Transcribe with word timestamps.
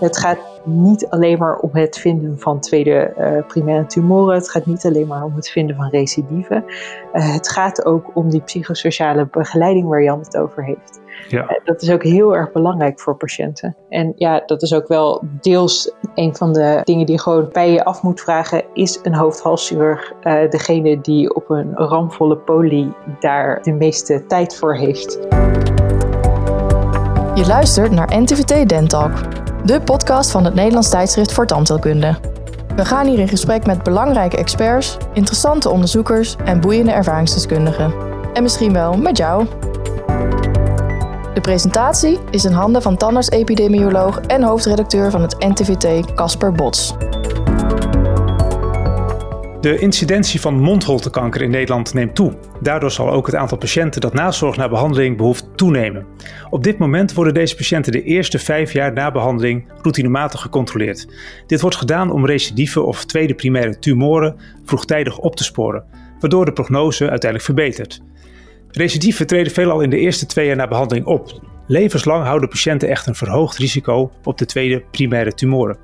Het 0.00 0.16
gaat 0.16 0.38
niet 0.64 1.08
alleen 1.08 1.38
maar 1.38 1.56
om 1.58 1.70
het 1.72 1.98
vinden 1.98 2.38
van 2.38 2.60
tweede 2.60 3.14
uh, 3.18 3.46
primaire 3.46 3.86
tumoren. 3.86 4.34
Het 4.34 4.50
gaat 4.50 4.66
niet 4.66 4.86
alleen 4.86 5.06
maar 5.06 5.24
om 5.24 5.34
het 5.34 5.48
vinden 5.48 5.76
van 5.76 5.88
recidieven. 5.88 6.64
Uh, 7.12 7.32
het 7.32 7.50
gaat 7.50 7.84
ook 7.84 8.10
om 8.14 8.30
die 8.30 8.40
psychosociale 8.40 9.28
begeleiding 9.30 9.88
waar 9.88 10.02
Jan 10.02 10.18
het 10.18 10.36
over 10.36 10.64
heeft. 10.64 11.00
Ja. 11.28 11.42
Uh, 11.42 11.64
dat 11.64 11.82
is 11.82 11.90
ook 11.90 12.02
heel 12.02 12.36
erg 12.36 12.52
belangrijk 12.52 13.00
voor 13.00 13.16
patiënten. 13.16 13.76
En 13.88 14.12
ja, 14.16 14.42
dat 14.46 14.62
is 14.62 14.74
ook 14.74 14.88
wel 14.88 15.22
deels 15.40 15.92
een 16.14 16.36
van 16.36 16.52
de 16.52 16.80
dingen 16.84 17.06
die 17.06 17.20
gewoon 17.20 17.48
bij 17.52 17.72
je 17.72 17.84
af 17.84 18.02
moet 18.02 18.20
vragen. 18.20 18.64
Is 18.74 18.98
een 19.02 19.14
hoofdhalschirurg 19.14 20.12
degene 20.50 21.00
die 21.00 21.34
op 21.34 21.50
een 21.50 21.74
ramvolle 21.74 22.36
poli 22.36 22.92
daar 23.20 23.62
de 23.62 23.72
meeste 23.72 24.26
tijd 24.26 24.56
voor 24.56 24.74
heeft? 24.74 25.18
Je 27.34 27.46
luistert 27.46 27.90
naar 27.90 28.20
NTVT 28.20 28.68
Dentalk 28.68 29.12
de 29.64 29.80
podcast 29.80 30.30
van 30.30 30.44
het 30.44 30.54
Nederlands 30.54 30.88
tijdschrift 30.88 31.32
voor 31.32 31.46
tandheelkunde. 31.46 32.18
We 32.76 32.84
gaan 32.84 33.06
hier 33.06 33.18
in 33.18 33.28
gesprek 33.28 33.66
met 33.66 33.82
belangrijke 33.82 34.36
experts, 34.36 34.96
interessante 35.12 35.70
onderzoekers 35.70 36.36
en 36.44 36.60
boeiende 36.60 36.92
ervaringsdeskundigen. 36.92 37.92
En 38.32 38.42
misschien 38.42 38.72
wel 38.72 38.96
met 38.96 39.16
jou. 39.16 39.46
De 41.34 41.40
presentatie 41.40 42.18
is 42.30 42.44
in 42.44 42.52
handen 42.52 42.82
van 42.82 42.96
tandarts-epidemioloog 42.96 44.20
en 44.20 44.42
hoofdredacteur 44.42 45.10
van 45.10 45.22
het 45.22 45.38
NTVT 45.38 46.14
Casper 46.14 46.52
Bots. 46.52 46.94
De 49.60 49.78
incidentie 49.78 50.40
van 50.40 50.60
mondholtekanker 50.60 51.42
in 51.42 51.50
Nederland 51.50 51.94
neemt 51.94 52.14
toe. 52.14 52.32
Daardoor 52.60 52.90
zal 52.90 53.10
ook 53.10 53.26
het 53.26 53.34
aantal 53.34 53.58
patiënten 53.58 54.00
dat 54.00 54.14
nazorg 54.14 54.56
na 54.56 54.68
behandeling 54.68 55.16
behoeft 55.16 55.39
Op 56.50 56.64
dit 56.64 56.78
moment 56.78 57.14
worden 57.14 57.34
deze 57.34 57.56
patiënten 57.56 57.92
de 57.92 58.02
eerste 58.02 58.38
vijf 58.38 58.72
jaar 58.72 58.92
na 58.92 59.10
behandeling 59.10 59.64
routinematig 59.82 60.40
gecontroleerd. 60.40 61.06
Dit 61.46 61.60
wordt 61.60 61.76
gedaan 61.76 62.10
om 62.10 62.26
recidive 62.26 62.82
of 62.82 63.04
tweede 63.04 63.34
primaire 63.34 63.78
tumoren 63.78 64.36
vroegtijdig 64.64 65.18
op 65.18 65.36
te 65.36 65.44
sporen, 65.44 65.84
waardoor 66.20 66.44
de 66.44 66.52
prognose 66.52 67.10
uiteindelijk 67.10 67.44
verbetert. 67.44 68.02
Recidieven 68.70 69.26
treden 69.26 69.52
veelal 69.52 69.80
in 69.80 69.90
de 69.90 69.98
eerste 69.98 70.26
twee 70.26 70.46
jaar 70.46 70.56
na 70.56 70.68
behandeling 70.68 71.06
op. 71.06 71.40
Levenslang 71.66 72.24
houden 72.24 72.48
patiënten 72.48 72.88
echt 72.88 73.06
een 73.06 73.14
verhoogd 73.14 73.56
risico 73.56 74.12
op 74.24 74.38
de 74.38 74.46
tweede 74.46 74.84
primaire 74.90 75.34
tumoren. 75.34 75.78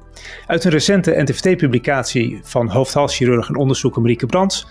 Uit 0.46 0.64
een 0.64 0.70
recente 0.70 1.22
NTVT-publicatie 1.22 2.40
van 2.42 2.68
hoofdhalschirurg 2.68 3.48
en 3.48 3.56
onderzoeker 3.56 4.00
Marieke 4.00 4.26
Brands 4.26 4.66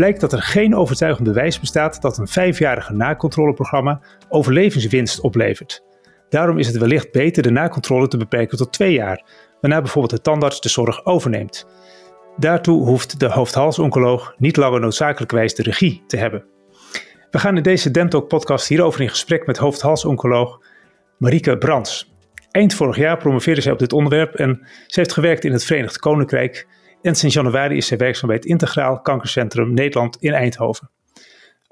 blijkt 0.00 0.20
dat 0.20 0.32
er 0.32 0.42
geen 0.42 0.76
overtuigend 0.76 1.28
bewijs 1.28 1.60
bestaat 1.60 2.02
dat 2.02 2.18
een 2.18 2.28
vijfjarige 2.28 2.92
nakontroleprogramma 2.92 4.00
overlevingswinst 4.28 5.20
oplevert. 5.20 5.84
Daarom 6.28 6.58
is 6.58 6.66
het 6.66 6.76
wellicht 6.76 7.12
beter 7.12 7.42
de 7.42 7.50
nakontrole 7.50 8.08
te 8.08 8.16
beperken 8.16 8.56
tot 8.56 8.72
twee 8.72 8.92
jaar, 8.92 9.24
waarna 9.60 9.80
bijvoorbeeld 9.80 10.14
de 10.14 10.20
tandarts 10.20 10.60
de 10.60 10.68
zorg 10.68 11.04
overneemt. 11.04 11.66
Daartoe 12.36 12.84
hoeft 12.84 13.20
de 13.20 13.26
hoofdhalsoncoloog 13.26 14.34
niet 14.38 14.56
langer 14.56 14.80
noodzakelijkwijs 14.80 15.54
de 15.54 15.62
regie 15.62 16.02
te 16.06 16.16
hebben. 16.16 16.44
We 17.30 17.38
gaan 17.38 17.56
in 17.56 17.62
deze 17.62 17.90
Dentalk 17.90 18.28
podcast 18.28 18.68
hierover 18.68 19.00
in 19.00 19.08
gesprek 19.08 19.46
met 19.46 19.58
hoofdhalsoncoloog 19.58 20.60
Marieke 21.18 21.58
Brands. 21.58 22.12
Eind 22.50 22.74
vorig 22.74 22.96
jaar 22.96 23.16
promoveerde 23.16 23.60
zij 23.60 23.72
op 23.72 23.78
dit 23.78 23.92
onderwerp 23.92 24.34
en 24.34 24.66
ze 24.86 25.00
heeft 25.00 25.12
gewerkt 25.12 25.44
in 25.44 25.52
het 25.52 25.64
Verenigd 25.64 25.98
Koninkrijk 25.98 26.66
en 27.02 27.14
sinds 27.14 27.34
januari 27.34 27.76
is 27.76 27.86
zij 27.86 27.96
werkzaam 27.96 28.28
bij 28.28 28.36
het 28.36 28.46
Integraal 28.46 29.00
Kankercentrum 29.00 29.74
Nederland 29.74 30.16
in 30.20 30.32
Eindhoven. 30.32 30.90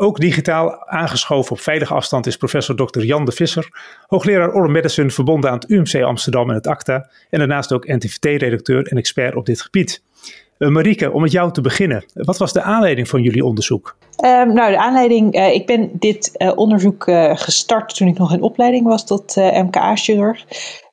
Ook 0.00 0.20
digitaal 0.20 0.86
aangeschoven 0.86 1.52
op 1.52 1.60
veilige 1.60 1.94
afstand 1.94 2.26
is 2.26 2.36
professor 2.36 2.76
Dr. 2.76 3.00
Jan 3.00 3.24
de 3.24 3.32
Visser, 3.32 3.68
hoogleraar 4.06 4.54
Oral 4.54 4.70
Medicine 4.70 5.10
verbonden 5.10 5.50
aan 5.50 5.58
het 5.58 5.70
UMC 5.70 6.02
Amsterdam 6.02 6.48
en 6.48 6.54
het 6.54 6.66
ACTA 6.66 7.08
en 7.30 7.38
daarnaast 7.38 7.72
ook 7.72 7.86
NTVT-redacteur 7.86 8.86
en 8.86 8.96
expert 8.96 9.34
op 9.34 9.46
dit 9.46 9.60
gebied. 9.60 10.02
Uh, 10.58 10.68
Marieke, 10.68 11.12
om 11.12 11.22
met 11.22 11.32
jou 11.32 11.52
te 11.52 11.60
beginnen. 11.60 12.04
Wat 12.14 12.38
was 12.38 12.52
de 12.52 12.62
aanleiding 12.62 13.08
van 13.08 13.22
jullie 13.22 13.44
onderzoek? 13.44 13.96
Um, 14.24 14.52
nou, 14.52 14.70
de 14.70 14.78
aanleiding, 14.78 15.36
uh, 15.36 15.54
ik 15.54 15.66
ben 15.66 15.90
dit 15.92 16.30
uh, 16.36 16.52
onderzoek 16.54 17.04
gestart 17.32 17.96
toen 17.96 18.08
ik 18.08 18.18
nog 18.18 18.32
in 18.32 18.42
opleiding 18.42 18.86
was 18.86 19.06
tot 19.06 19.36
MKA-chirurg. 19.36 20.44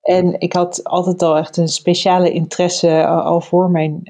En 0.06 0.40
ik 0.40 0.54
had 0.54 0.84
altijd 0.84 1.22
al 1.22 1.38
echt 1.38 1.58
een 1.58 1.68
speciale 1.68 2.32
interesse 2.32 3.08
al 3.08 3.42
voor 3.42 3.70
mijn 3.70 4.02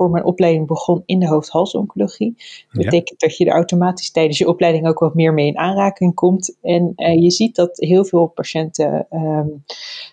voor 0.00 0.10
mijn 0.10 0.24
opleiding 0.24 0.66
begon 0.66 1.02
in 1.06 1.18
de 1.18 1.28
hoofd-halsoncologie. 1.28 2.34
Dat 2.72 2.84
betekent 2.84 3.20
dat 3.20 3.36
je 3.36 3.44
er 3.44 3.52
automatisch 3.52 4.10
tijdens 4.10 4.38
je 4.38 4.48
opleiding 4.48 4.88
ook 4.88 4.98
wat 4.98 5.14
meer 5.14 5.34
mee 5.34 5.46
in 5.46 5.58
aanraking 5.58 6.14
komt. 6.14 6.56
En 6.62 6.92
uh, 6.96 7.22
je 7.22 7.30
ziet 7.30 7.56
dat 7.56 7.76
heel 7.76 8.04
veel 8.04 8.26
patiënten 8.26 9.06
um, 9.10 9.64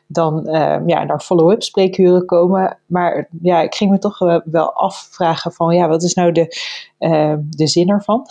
dan 0.08 0.56
um, 0.56 0.90
ja, 0.90 1.03
naar 1.03 1.20
follow-up 1.20 1.64
spreekuren 1.64 2.26
komen. 2.26 2.78
Maar 2.86 3.30
ja, 3.42 3.62
ik 3.62 3.76
ging 3.76 3.92
me 3.92 4.00
toch 4.00 4.20
wel 4.44 4.74
afvragen 4.74 5.52
van 5.52 5.76
ja, 5.76 5.88
wat 5.88 6.03
is 6.03 6.14
nou 6.14 6.31
de, 6.31 6.56
uh, 7.00 7.36
de 7.50 7.68
zin 7.68 7.90
ervan? 7.90 8.26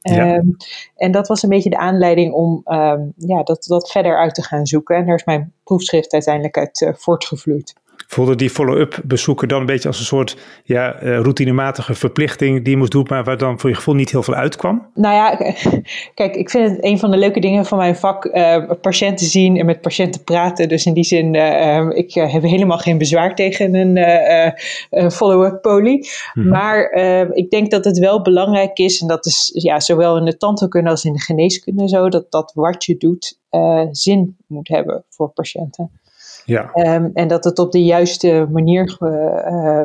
Ja. 0.00 0.34
Um, 0.34 0.56
en 0.96 1.12
dat 1.12 1.28
was 1.28 1.42
een 1.42 1.48
beetje 1.48 1.70
de 1.70 1.78
aanleiding 1.78 2.32
om 2.32 2.62
ja, 3.16 3.42
dat, 3.42 3.64
dat 3.64 3.90
verder 3.90 4.18
uit 4.18 4.34
te 4.34 4.42
gaan 4.42 4.66
zoeken. 4.66 4.96
En 4.96 5.06
daar 5.06 5.14
is 5.14 5.24
mijn 5.24 5.52
proefschrift 5.64 6.12
uiteindelijk 6.12 6.56
uit 6.56 6.80
uh, 6.80 6.92
voortgevloeid 6.94 7.80
voelde 8.12 8.34
die 8.34 8.50
follow-up 8.50 9.00
bezoeken 9.04 9.48
dan 9.48 9.60
een 9.60 9.66
beetje 9.66 9.88
als 9.88 9.98
een 9.98 10.04
soort 10.04 10.36
ja, 10.64 11.02
uh, 11.02 11.20
routinematige 11.20 11.94
verplichting 11.94 12.62
die 12.62 12.70
je 12.70 12.76
moest 12.76 12.90
doen, 12.90 13.06
maar 13.08 13.24
waar 13.24 13.38
dan 13.38 13.58
voor 13.58 13.70
je 13.70 13.76
gevoel 13.76 13.94
niet 13.94 14.10
heel 14.10 14.22
veel 14.22 14.34
uitkwam? 14.34 14.86
Nou 14.94 15.14
ja, 15.14 15.54
kijk, 16.14 16.34
ik 16.34 16.50
vind 16.50 16.70
het 16.70 16.84
een 16.84 16.98
van 16.98 17.10
de 17.10 17.16
leuke 17.16 17.40
dingen 17.40 17.66
van 17.66 17.78
mijn 17.78 17.96
vak 17.96 18.24
uh, 18.24 18.70
patiënten 18.80 19.26
zien 19.26 19.56
en 19.56 19.66
met 19.66 19.80
patiënten 19.80 20.24
praten. 20.24 20.68
Dus 20.68 20.86
in 20.86 20.94
die 20.94 21.04
zin, 21.04 21.34
uh, 21.34 21.88
ik 21.90 22.14
heb 22.14 22.42
helemaal 22.42 22.78
geen 22.78 22.98
bezwaar 22.98 23.34
tegen 23.34 23.74
een 23.74 25.10
follow-up 25.10 25.62
poly. 25.62 25.92
Mm 25.92 26.42
-hmm. 26.42 26.52
Maar 26.52 26.92
ik 27.32 27.50
denk 27.50 27.70
dat 27.70 27.84
het 27.84 27.98
wel 27.98 28.22
belangrijk 28.22 28.78
is, 28.78 29.00
en 29.00 29.08
dat 29.08 29.26
is 29.26 29.50
ja, 29.54 29.80
zowel 29.80 30.16
in 30.16 30.24
de 30.24 30.36
tandheelkunde 30.36 30.90
als 30.90 31.04
in 31.04 31.12
de 31.12 31.20
geneeskunde 31.20 31.88
zo, 31.88 32.08
dat 32.08 32.30
dat 32.30 32.52
wat 32.54 32.84
je 32.84 32.96
doet 32.96 33.38
zin 33.90 34.36
moet 34.46 34.68
hebben 34.68 35.04
voor 35.08 35.28
patiënten. 35.28 35.90
Ja. 36.44 36.70
Um, 36.74 37.10
en 37.14 37.28
dat 37.28 37.44
het 37.44 37.58
op 37.58 37.72
de 37.72 37.84
juiste 37.84 38.48
manier 38.50 38.96
uh, 39.00 39.82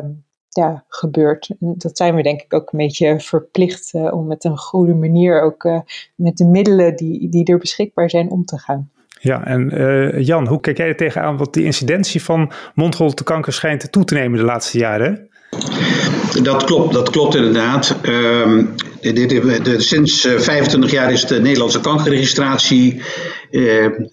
ja, 0.58 0.84
gebeurt. 0.88 1.50
En 1.60 1.74
dat 1.76 1.96
zijn 1.96 2.14
we 2.14 2.22
denk 2.22 2.40
ik 2.40 2.54
ook 2.54 2.72
een 2.72 2.78
beetje 2.78 3.20
verplicht 3.20 3.92
uh, 3.94 4.12
om 4.12 4.26
met 4.26 4.44
een 4.44 4.58
goede 4.58 4.94
manier 4.94 5.42
ook 5.42 5.64
uh, 5.64 5.80
met 6.14 6.36
de 6.36 6.44
middelen 6.44 6.96
die, 6.96 7.28
die 7.28 7.44
er 7.44 7.58
beschikbaar 7.58 8.10
zijn 8.10 8.30
om 8.30 8.44
te 8.44 8.58
gaan. 8.58 8.90
Ja, 9.20 9.44
en 9.46 9.80
uh, 9.80 10.20
Jan, 10.20 10.46
hoe 10.46 10.60
kijk 10.60 10.76
jij 10.76 10.88
er 10.88 10.96
tegenaan? 10.96 11.36
Want 11.36 11.54
die 11.54 11.64
incidentie 11.64 12.22
van 12.22 12.52
mondholtekanker 12.74 13.52
schijnt 13.52 13.92
toe 13.92 14.04
te 14.04 14.14
nemen 14.14 14.38
de 14.38 14.44
laatste 14.44 14.78
jaren. 14.78 15.28
Dat 16.42 16.64
klopt, 16.64 16.92
dat 16.92 17.10
klopt 17.10 17.34
inderdaad. 17.34 17.96
Um, 18.02 18.74
de, 19.00 19.12
de, 19.12 19.60
de, 19.62 19.80
sinds 19.80 20.28
25 20.36 20.90
jaar 20.90 21.12
is 21.12 21.26
de 21.26 21.40
Nederlandse 21.40 21.80
kankerregistratie 21.80 23.02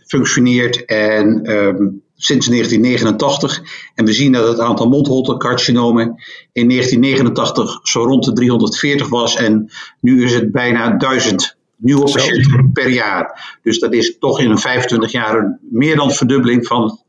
functioneert 0.08 0.86
en 0.86 1.52
um, 1.52 2.04
sinds 2.16 2.48
1989. 2.48 3.64
En 3.96 4.06
we 4.06 4.14
zien 4.14 4.32
dat 4.32 4.48
het 4.48 4.60
aantal 4.60 4.88
mondholtecarcinomen 4.88 6.06
in 6.52 6.70
1989 6.70 7.80
zo 7.84 8.04
rond 8.04 8.24
de 8.24 8.34
340 8.34 9.10
was. 9.10 9.36
En 9.36 9.72
nu 10.00 10.24
is 10.24 10.34
het 10.34 10.52
bijna 10.52 10.98
1000 10.98 11.58
nieuwe 11.76 12.12
patiënten 12.12 12.72
per 12.74 12.90
jaar. 12.90 13.58
Dus 13.64 13.80
dat 13.80 13.94
is 13.94 14.18
toch 14.20 14.40
in 14.40 14.50
een 14.50 14.60
25 14.60 15.12
jaar 15.12 15.38
een 15.38 15.58
meer 15.62 15.96
dan 15.96 16.12
verdubbeling 16.12 16.68
van 16.68 16.84
het 16.84 17.04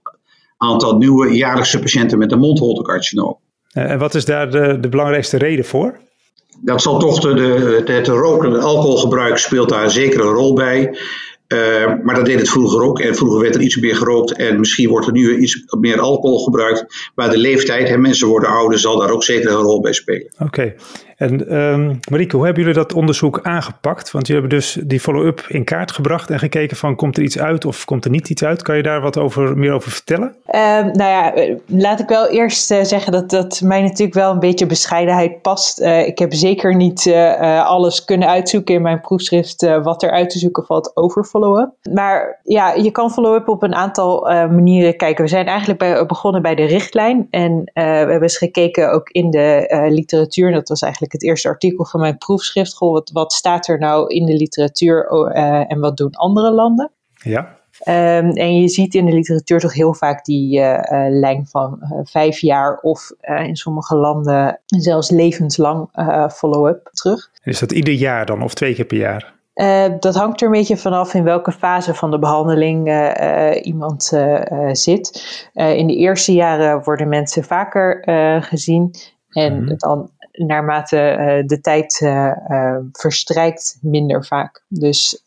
aantal 0.57 0.97
nieuwe 0.97 1.37
jaarlijkse 1.37 1.79
patiënten 1.79 2.19
met 2.19 2.33
een 2.33 2.39
mondholtecarcinoom. 2.39 3.39
Eh, 3.73 3.91
en 3.91 3.99
wat 3.99 4.15
is 4.15 4.25
daar 4.25 4.51
de, 4.51 4.81
de 4.81 4.89
belangrijkste 4.89 5.39
reden 5.39 5.65
voor? 5.65 5.99
Dat 6.61 6.83
zal 6.83 6.99
toch 6.99 7.21
de, 7.21 7.35
de, 7.85 7.93
het 7.93 8.07
roken 8.07 8.55
en 8.55 8.61
alcoholgebruik 8.61 9.39
speelt 9.39 9.69
daar 9.69 9.91
zeker 9.91 10.21
een 10.21 10.33
rol 10.33 10.55
bij. 10.55 10.99
Uh, 11.49 11.95
maar 12.03 12.15
dat 12.15 12.25
deed 12.25 12.39
het 12.39 12.51
vroeger 12.51 12.83
ook. 12.83 13.01
En 13.01 13.15
vroeger 13.15 13.41
werd 13.41 13.55
er 13.55 13.61
iets 13.61 13.77
meer 13.77 13.97
gerookt. 13.97 14.33
En 14.33 14.59
misschien 14.59 14.89
wordt 14.89 15.07
er 15.07 15.13
nu 15.13 15.37
iets 15.37 15.65
meer 15.81 16.01
alcohol 16.01 16.45
gebruikt. 16.45 17.11
Maar 17.15 17.31
de 17.31 17.39
leeftijd, 17.39 17.89
hè, 17.89 17.97
mensen 17.97 18.29
worden 18.29 18.49
ouder, 18.49 18.79
zal 18.79 18.99
daar 18.99 19.11
ook 19.11 19.25
zeker 19.25 19.51
een 19.51 19.57
rol 19.57 19.81
bij 19.81 19.93
spelen. 19.93 20.33
Oké. 20.39 20.75
En 21.17 21.57
um, 21.57 21.99
Marieke, 22.11 22.37
hoe 22.37 22.45
hebben 22.45 22.63
jullie 22.63 22.79
dat 22.79 22.93
onderzoek 22.93 23.41
aangepakt? 23.43 24.11
Want 24.11 24.27
jullie 24.27 24.43
hebben 24.43 24.59
dus 24.59 24.79
die 24.85 25.01
follow-up 25.01 25.45
in 25.49 25.65
kaart 25.65 25.93
gebracht 25.93 26.31
en 26.31 26.39
gekeken 26.39 26.77
van 26.77 26.97
komt 26.97 27.17
er 27.17 27.23
iets 27.23 27.39
uit 27.39 27.65
of 27.65 27.85
komt 27.85 28.05
er 28.05 28.11
niet 28.11 28.29
iets 28.29 28.45
uit? 28.45 28.63
Kan 28.63 28.77
je 28.77 28.83
daar 28.83 29.01
wat 29.01 29.19
over, 29.19 29.59
meer 29.59 29.73
over 29.73 29.91
vertellen? 29.91 30.35
Uh, 30.51 30.61
nou 30.85 30.97
ja, 30.97 31.35
eh, 31.35 31.57
laat 31.67 32.01
ik 32.01 32.09
wel 32.09 32.29
eerst 32.29 32.71
uh, 32.71 32.83
zeggen 32.83 33.13
dat, 33.13 33.31
dat 33.31 33.61
mij 33.61 33.83
natuurlijk 33.83 34.15
wel 34.15 34.33
een 34.33 34.39
beetje 34.39 34.67
bescheidenheid 34.67 35.43
past. 35.43 35.81
Uh, 35.81 36.07
ik 36.07 36.19
heb 36.19 36.35
zeker 36.35 36.77
niet 36.77 37.15
alles 37.65 38.05
kunnen 38.05 38.29
uitzoeken 38.29 38.75
in 38.75 38.83
mijn 38.83 39.01
proefschrift 39.01 39.67
wat 39.83 40.03
er 40.03 40.11
uit 40.11 40.31
te 40.31 40.39
zoeken 40.39 40.65
valt 40.65 40.97
over 40.97 41.25
follow-up. 41.25 41.71
Maar 41.93 42.41
ja, 42.43 42.73
je 42.73 42.91
kan 42.91 43.11
follow-up 43.11 43.49
op 43.49 43.63
een 43.63 43.75
aantal 43.75 44.21
manieren 44.51 44.97
kijken. 44.97 45.25
We 45.25 45.31
zijn 45.31 45.47
eigenlijk 45.47 45.79
bij, 45.79 46.07
begonnen 46.07 46.43
bij 46.43 46.55
de 46.55 46.65
richtlijn 46.65 47.27
en 47.31 47.71
we 47.75 47.81
hebben 47.81 48.23
eens 48.23 48.39
gekeken 48.39 48.93
ook 48.93 49.09
in 49.11 49.31
de 49.31 49.87
literatuur. 49.91 50.53
Dat 50.53 50.69
was 50.69 50.83
eigenlijk 50.83 51.06
het 51.13 51.23
eerste 51.23 51.49
artikel 51.49 51.85
van 51.85 52.01
mijn 52.01 52.19
proefschrift. 52.19 52.75
Goh, 52.75 52.93
wat, 52.93 53.11
wat 53.13 53.33
staat 53.33 53.69
er 53.69 53.79
nou 53.79 54.15
in 54.15 54.27
de 54.27 54.35
literatuur 54.35 55.11
uh, 55.11 55.73
en 55.73 55.81
wat 55.81 55.97
doen 55.97 56.15
andere 56.15 56.51
landen? 56.51 56.91
Ja. 57.15 57.57
Ehm, 57.81 58.29
en 58.29 58.61
je 58.61 58.69
ziet 58.69 58.95
in 58.95 59.07
de 59.07 59.13
literatuur 59.13 59.61
toch 59.61 59.75
heel 59.75 59.95
vaak 59.95 60.25
die 60.25 60.61
lijn 61.09 61.47
van 61.47 61.79
vijf 62.05 62.41
jaar 62.41 62.79
of 62.79 63.11
in 63.21 63.57
sommige 63.57 63.97
landen 63.97 64.61
zelfs 64.67 65.11
levenslang 65.11 65.89
follow-up 66.33 66.91
terug. 66.93 67.31
Is 67.43 67.59
dat 67.59 67.73
ieder 67.73 67.95
jaar 67.95 68.27
dan 68.27 68.43
of 68.43 68.55
twee 68.55 68.75
keer 68.75 68.85
per 68.85 68.97
jaar? 68.97 69.35
dat 70.01 70.15
hangt 70.15 70.41
er 70.41 70.47
een 70.47 70.53
beetje 70.53 70.77
vanaf 70.77 71.15
in 71.15 71.25
welke 71.25 71.53
fase 71.53 71.95
van 71.95 72.11
de 72.11 72.19
behandeling 72.19 72.89
iemand 73.63 74.05
zit. 74.73 75.23
in 75.53 75.87
de 75.87 75.97
eerste 75.97 76.33
jaren 76.33 76.83
worden 76.83 77.09
mensen 77.09 77.45
vaker 77.45 78.03
gezien. 78.43 78.95
En 79.37 79.65
mhm. 79.65 79.77
dan 79.77 80.11
naarmate 80.37 81.17
uh, 81.19 81.47
de 81.47 81.61
tijd 81.61 82.01
uh, 82.01 82.33
verstrijkt, 82.93 83.79
minder 83.81 84.27
vaak. 84.27 84.65
Dus 84.69 85.25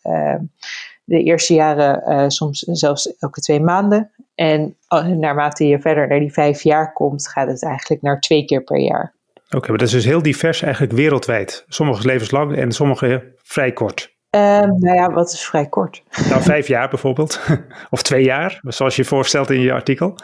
de 1.03 1.23
eerste 1.23 1.53
jaren 1.53 2.31
soms 2.31 2.59
zelfs 2.59 3.17
elke 3.17 3.41
twee 3.41 3.61
maanden. 3.61 4.11
En 4.35 4.75
naarmate 5.19 5.67
je 5.67 5.79
verder 5.79 6.07
naar 6.07 6.19
die 6.19 6.33
vijf 6.33 6.61
jaar 6.63 6.93
komt, 6.93 7.27
gaat 7.27 7.47
het 7.47 7.63
eigenlijk 7.63 8.01
naar 8.01 8.19
twee 8.19 8.45
keer 8.45 8.63
per 8.63 8.79
jaar. 8.79 9.13
Oké, 9.49 9.69
maar 9.69 9.77
dat 9.77 9.87
is 9.87 9.93
dus 9.93 10.05
heel 10.05 10.21
divers 10.21 10.61
eigenlijk 10.61 10.93
wereldwijd. 10.93 11.65
Sommige 11.67 12.05
levenslang 12.05 12.55
en 12.55 12.71
sommige 12.71 13.33
vrij 13.43 13.71
kort. 13.71 14.17
Um, 14.31 14.79
nou 14.79 14.95
ja, 14.95 15.11
wat 15.11 15.33
is 15.33 15.45
vrij 15.45 15.65
kort? 15.65 16.03
Nou, 16.29 16.41
vijf 16.41 16.67
jaar 16.67 16.89
bijvoorbeeld. 16.89 17.39
of 17.89 18.01
twee 18.01 18.23
jaar, 18.23 18.59
zoals 18.63 18.95
je 18.95 19.05
voorstelt 19.05 19.49
in 19.49 19.59
je 19.59 19.73
artikel. 19.73 20.15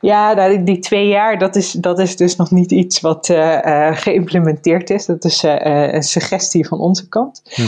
Ja, 0.00 0.32
nou, 0.32 0.64
die, 0.64 0.78
twee 0.78 1.08
jaar, 1.08 1.38
dat 1.38 1.56
is, 1.56 1.72
dat 1.72 1.98
is 1.98 2.16
dus 2.16 2.36
nog 2.36 2.50
niet 2.50 2.70
iets 2.70 3.00
wat 3.00 3.28
uh, 3.28 3.96
geïmplementeerd 3.96 4.90
is. 4.90 5.06
Dat 5.06 5.24
is 5.24 5.44
uh, 5.44 5.92
een 5.92 6.02
suggestie 6.02 6.68
van 6.68 6.80
onze 6.80 7.08
kant. 7.08 7.42
Mm 7.56 7.66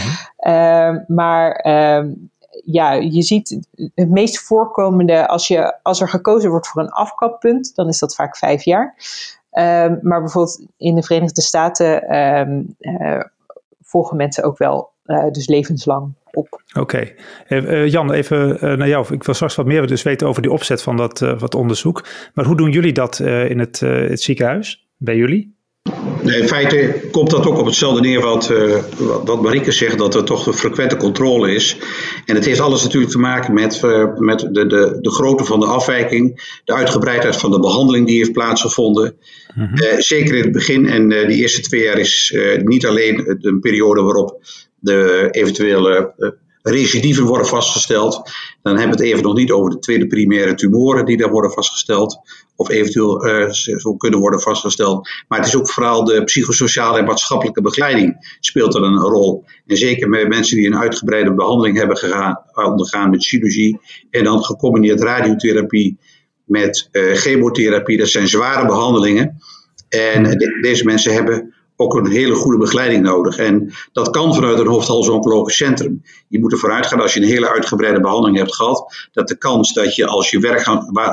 maar 1.06 1.66
um, 1.96 2.30
ja, 2.64 2.92
je 2.92 3.22
ziet 3.22 3.58
het 3.94 4.10
meest 4.10 4.38
voorkomende, 4.38 5.28
als, 5.28 5.48
je, 5.48 5.76
als 5.82 6.00
er 6.00 6.08
gekozen 6.08 6.50
wordt 6.50 6.68
voor 6.68 6.82
een 6.82 6.90
afkappunt, 6.90 7.74
dan 7.74 7.88
is 7.88 7.98
dat 7.98 8.14
vaak 8.14 8.36
vijf 8.36 8.64
jaar. 8.64 8.94
maar 10.02 10.20
bijvoorbeeld 10.20 10.62
in 10.76 10.94
de 10.94 11.02
Verenigde 11.02 11.40
Staten 11.40 12.02
volgen 13.82 14.16
mensen 14.16 14.44
ook 14.44 14.58
wel 14.58 14.90
dus 15.32 15.48
levenslang 15.48 16.14
op. 16.32 16.62
Oké. 16.78 17.12
Uh, 17.48 17.88
Jan, 17.88 18.12
even 18.12 18.58
naar 18.78 18.88
jou. 18.88 19.14
Ik 19.14 19.24
wil 19.24 19.34
straks 19.34 19.54
wat 19.54 19.66
meer 19.66 19.86
dus 19.86 20.02
weten 20.02 20.28
over 20.28 20.42
die 20.42 20.50
opzet 20.50 20.82
van 20.82 20.96
dat 20.96 21.18
wat 21.18 21.54
onderzoek. 21.54 22.04
Maar 22.34 22.44
hoe 22.44 22.56
doen 22.56 22.70
jullie 22.70 22.92
dat 22.92 23.18
in 23.20 23.58
het, 23.58 23.80
het 23.80 24.20
ziekenhuis, 24.20 24.88
bij 24.96 25.16
jullie? 25.16 25.58
in 26.24 26.48
feite 26.48 27.08
komt 27.10 27.30
dat 27.30 27.46
ook 27.46 27.58
op 27.58 27.66
hetzelfde 27.66 28.00
neer 28.00 28.20
wat, 28.20 28.50
uh, 28.50 28.76
wat 29.24 29.42
Marike 29.42 29.72
zegt, 29.72 29.98
dat 29.98 30.14
er 30.14 30.24
toch 30.24 30.46
een 30.46 30.52
frequente 30.52 30.96
controle 30.96 31.54
is. 31.54 31.76
En 32.24 32.34
het 32.34 32.44
heeft 32.44 32.60
alles 32.60 32.82
natuurlijk 32.82 33.12
te 33.12 33.18
maken 33.18 33.54
met, 33.54 33.82
uh, 33.84 34.16
met 34.16 34.38
de, 34.38 34.66
de, 34.66 34.98
de 35.00 35.10
grootte 35.10 35.44
van 35.44 35.60
de 35.60 35.66
afwijking, 35.66 36.58
de 36.64 36.74
uitgebreidheid 36.74 37.36
van 37.36 37.50
de 37.50 37.60
behandeling 37.60 38.06
die 38.06 38.16
heeft 38.16 38.32
plaatsgevonden. 38.32 39.16
Mm 39.54 39.68
zeker 39.98 40.34
in 40.34 40.42
het 40.42 40.52
begin 40.52 40.86
en 40.86 41.08
die 41.08 41.36
eerste 41.36 41.60
twee 41.60 41.82
jaar 41.82 41.98
is 41.98 42.36
niet 42.62 42.86
alleen 42.86 43.38
een 43.40 43.60
periode 43.60 44.02
waarop 44.02 44.42
de 44.80 45.28
eventuele 45.30 46.14
recidieven 46.62 47.24
worden 47.24 47.46
vastgesteld. 47.46 48.30
Dan 48.62 48.76
hebben 48.76 48.96
we 48.96 49.02
het 49.02 49.12
even 49.12 49.24
nog 49.24 49.36
niet 49.36 49.50
over 49.50 49.70
de 49.70 49.78
tweede 49.78 50.06
primaire 50.06 50.54
tumoren 50.54 51.04
die 51.04 51.16
daar 51.16 51.30
worden 51.30 51.50
vastgesteld. 51.50 52.18
Of 52.56 52.70
eventueel 52.70 53.26
uh, 53.26 53.50
kunnen 53.96 54.20
worden 54.20 54.40
vastgesteld. 54.40 55.08
Maar 55.28 55.38
het 55.38 55.48
is 55.48 55.56
ook 55.56 55.70
vooral 55.70 56.04
de 56.04 56.24
psychosociale 56.24 56.98
en 56.98 57.04
maatschappelijke 57.04 57.62
begeleiding 57.62 58.36
speelt 58.40 58.74
er 58.74 58.82
een 58.82 58.98
rol. 58.98 59.44
En 59.66 59.76
zeker 59.76 60.08
met 60.08 60.28
mensen 60.28 60.56
die 60.56 60.66
een 60.66 60.78
uitgebreide 60.78 61.34
behandeling 61.34 61.76
hebben 61.76 61.96
gegaan, 61.96 62.38
ondergaan 62.52 63.10
met 63.10 63.26
chirurgie. 63.26 63.80
En 64.10 64.24
dan 64.24 64.44
gecombineerd 64.44 65.02
radiotherapie 65.02 65.98
met 66.44 66.88
chemotherapie. 66.92 67.98
Dat 67.98 68.08
zijn 68.08 68.28
zware 68.28 68.66
behandelingen. 68.66 69.40
En 69.88 70.38
deze 70.60 70.84
mensen 70.84 71.12
hebben 71.12 71.54
ook 71.80 71.94
een 71.94 72.10
hele 72.10 72.34
goede 72.34 72.58
begeleiding 72.58 73.02
nodig. 73.02 73.36
En 73.36 73.72
dat 73.92 74.10
kan 74.10 74.34
vanuit 74.34 74.58
een 74.58 74.66
hoofdhalsoncologisch 74.66 75.56
centrum. 75.56 76.02
Je 76.28 76.40
moet 76.40 76.52
ervoor 76.52 76.72
uitgaan 76.72 77.00
als 77.00 77.14
je 77.14 77.20
een 77.20 77.26
hele 77.26 77.50
uitgebreide 77.50 78.00
behandeling 78.00 78.38
hebt 78.38 78.54
gehad, 78.54 79.08
dat 79.12 79.28
de 79.28 79.38
kans 79.38 79.72
dat 79.72 79.94
je 79.94 80.06
als 80.06 80.30
je 80.30 80.38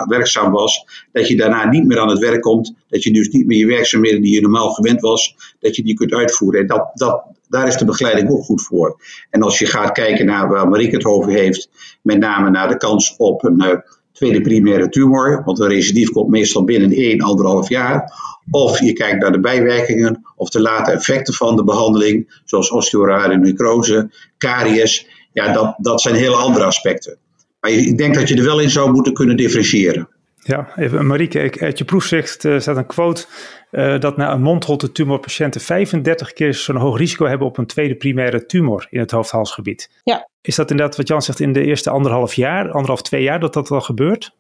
werkzaam 0.08 0.52
was, 0.52 0.86
dat 1.12 1.28
je 1.28 1.38
daarna 1.38 1.70
niet 1.70 1.86
meer 1.86 2.00
aan 2.00 2.10
het 2.10 2.20
werk 2.20 2.42
komt, 2.42 2.74
dat 2.90 3.04
je 3.04 3.14
dus 3.14 3.30
niet 3.30 3.46
meer 3.48 3.58
je 3.58 3.66
werkzaamheden 3.66 4.22
die 4.22 4.34
je 4.34 4.42
normaal 4.42 4.70
gewend 4.70 5.02
was, 5.02 5.36
dat 5.60 5.76
je 5.76 5.84
die 5.84 5.96
kunt 5.96 6.14
uitvoeren. 6.14 6.60
En 6.60 6.68
dat, 6.68 6.92
dat, 6.94 7.24
daar 7.50 7.68
is 7.68 7.78
de 7.78 7.86
begeleiding 7.86 8.30
ook 8.30 8.44
goed 8.44 8.62
voor. 8.62 9.02
En 9.30 9.42
als 9.42 9.60
je 9.60 9.66
gaat 9.66 9.92
kijken 9.92 10.26
naar 10.26 10.48
waar 10.48 10.70
Marieke 10.70 10.96
het 10.96 11.06
over 11.06 11.32
heeft, 11.32 11.70
met 12.02 12.20
name 12.20 12.50
naar 12.50 12.68
de 12.68 12.78
kans 12.78 13.16
op 13.18 13.44
een 13.44 13.64
uh, 13.64 13.76
tweede 14.18 14.42
primaire 14.42 14.90
tumor, 14.90 15.42
want 15.46 15.60
een 15.60 15.68
recidief 15.68 16.10
komt 16.10 16.30
meestal 16.30 16.64
binnen 16.64 16.92
1, 16.92 17.64
1,5 17.64 17.68
jaar 17.68 18.12
of 18.50 18.80
je 18.80 18.94
kijkt 18.94 19.22
naar 19.22 19.32
de 19.32 19.40
bijwerkingen 19.40 20.22
of 20.36 20.50
de 20.50 20.62
late 20.62 20.92
effecten 20.92 21.34
van 21.34 21.56
de 21.56 21.64
behandeling, 21.64 22.42
zoals 22.46 22.72
osteorare 22.72 23.38
necrose, 23.38 24.10
caries. 24.38 25.08
Ja, 25.34 25.54
dat, 25.54 25.76
dat 25.78 26.02
zijn 26.02 26.16
hele 26.16 26.36
andere 26.36 26.66
aspecten. 26.66 27.18
Maar 27.60 27.72
ik 27.72 27.98
denk 27.98 28.16
dat 28.16 28.30
je 28.30 28.36
er 28.36 28.44
wel 28.44 28.60
in 28.60 28.70
zou 28.70 28.92
moeten 28.92 29.14
kunnen 29.14 29.38
differentiëren. 29.38 30.10
Ja, 30.48 30.68
even 30.76 31.08
Marieke, 31.08 31.54
uit 31.60 31.78
je 31.78 31.86
proefzicht 31.86 32.44
uh, 32.44 32.60
staat 32.60 32.78
een 32.78 32.86
quote 32.86 33.26
uh, 33.72 34.00
dat 34.00 34.18
na 34.18 34.32
een 34.32 34.42
mondholte 34.42 34.92
tumor 34.92 35.20
patiënten 35.20 35.62
35 35.62 36.34
keer 36.34 36.54
zo'n 36.54 36.76
hoog 36.76 36.98
risico 36.98 37.26
hebben 37.26 37.48
op 37.48 37.58
een 37.58 37.66
tweede 37.66 37.96
primaire 37.96 38.46
tumor 38.46 38.88
in 38.90 39.00
het 39.00 39.12
hoofdhalsgebied. 39.12 39.90
Ja. 40.04 40.28
Is 40.42 40.56
dat 40.56 40.72
inderdaad 40.72 40.98
wat 40.98 41.08
Jan 41.08 41.22
zegt 41.22 41.40
in 41.40 41.54
de 41.54 41.64
eerste 41.64 41.90
anderhalf 41.90 42.34
jaar, 42.34 42.72
anderhalf, 42.72 43.02
twee 43.02 43.24
jaar 43.24 43.40
dat 43.40 43.54
dat 43.54 43.72
al 43.72 43.82
gebeurt? 43.82 44.36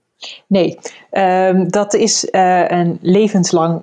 Nee, 0.47 0.77
um, 1.11 1.71
dat 1.71 1.93
is 1.93 2.27
uh, 2.31 2.69
een 2.69 2.97
levenslang 3.01 3.81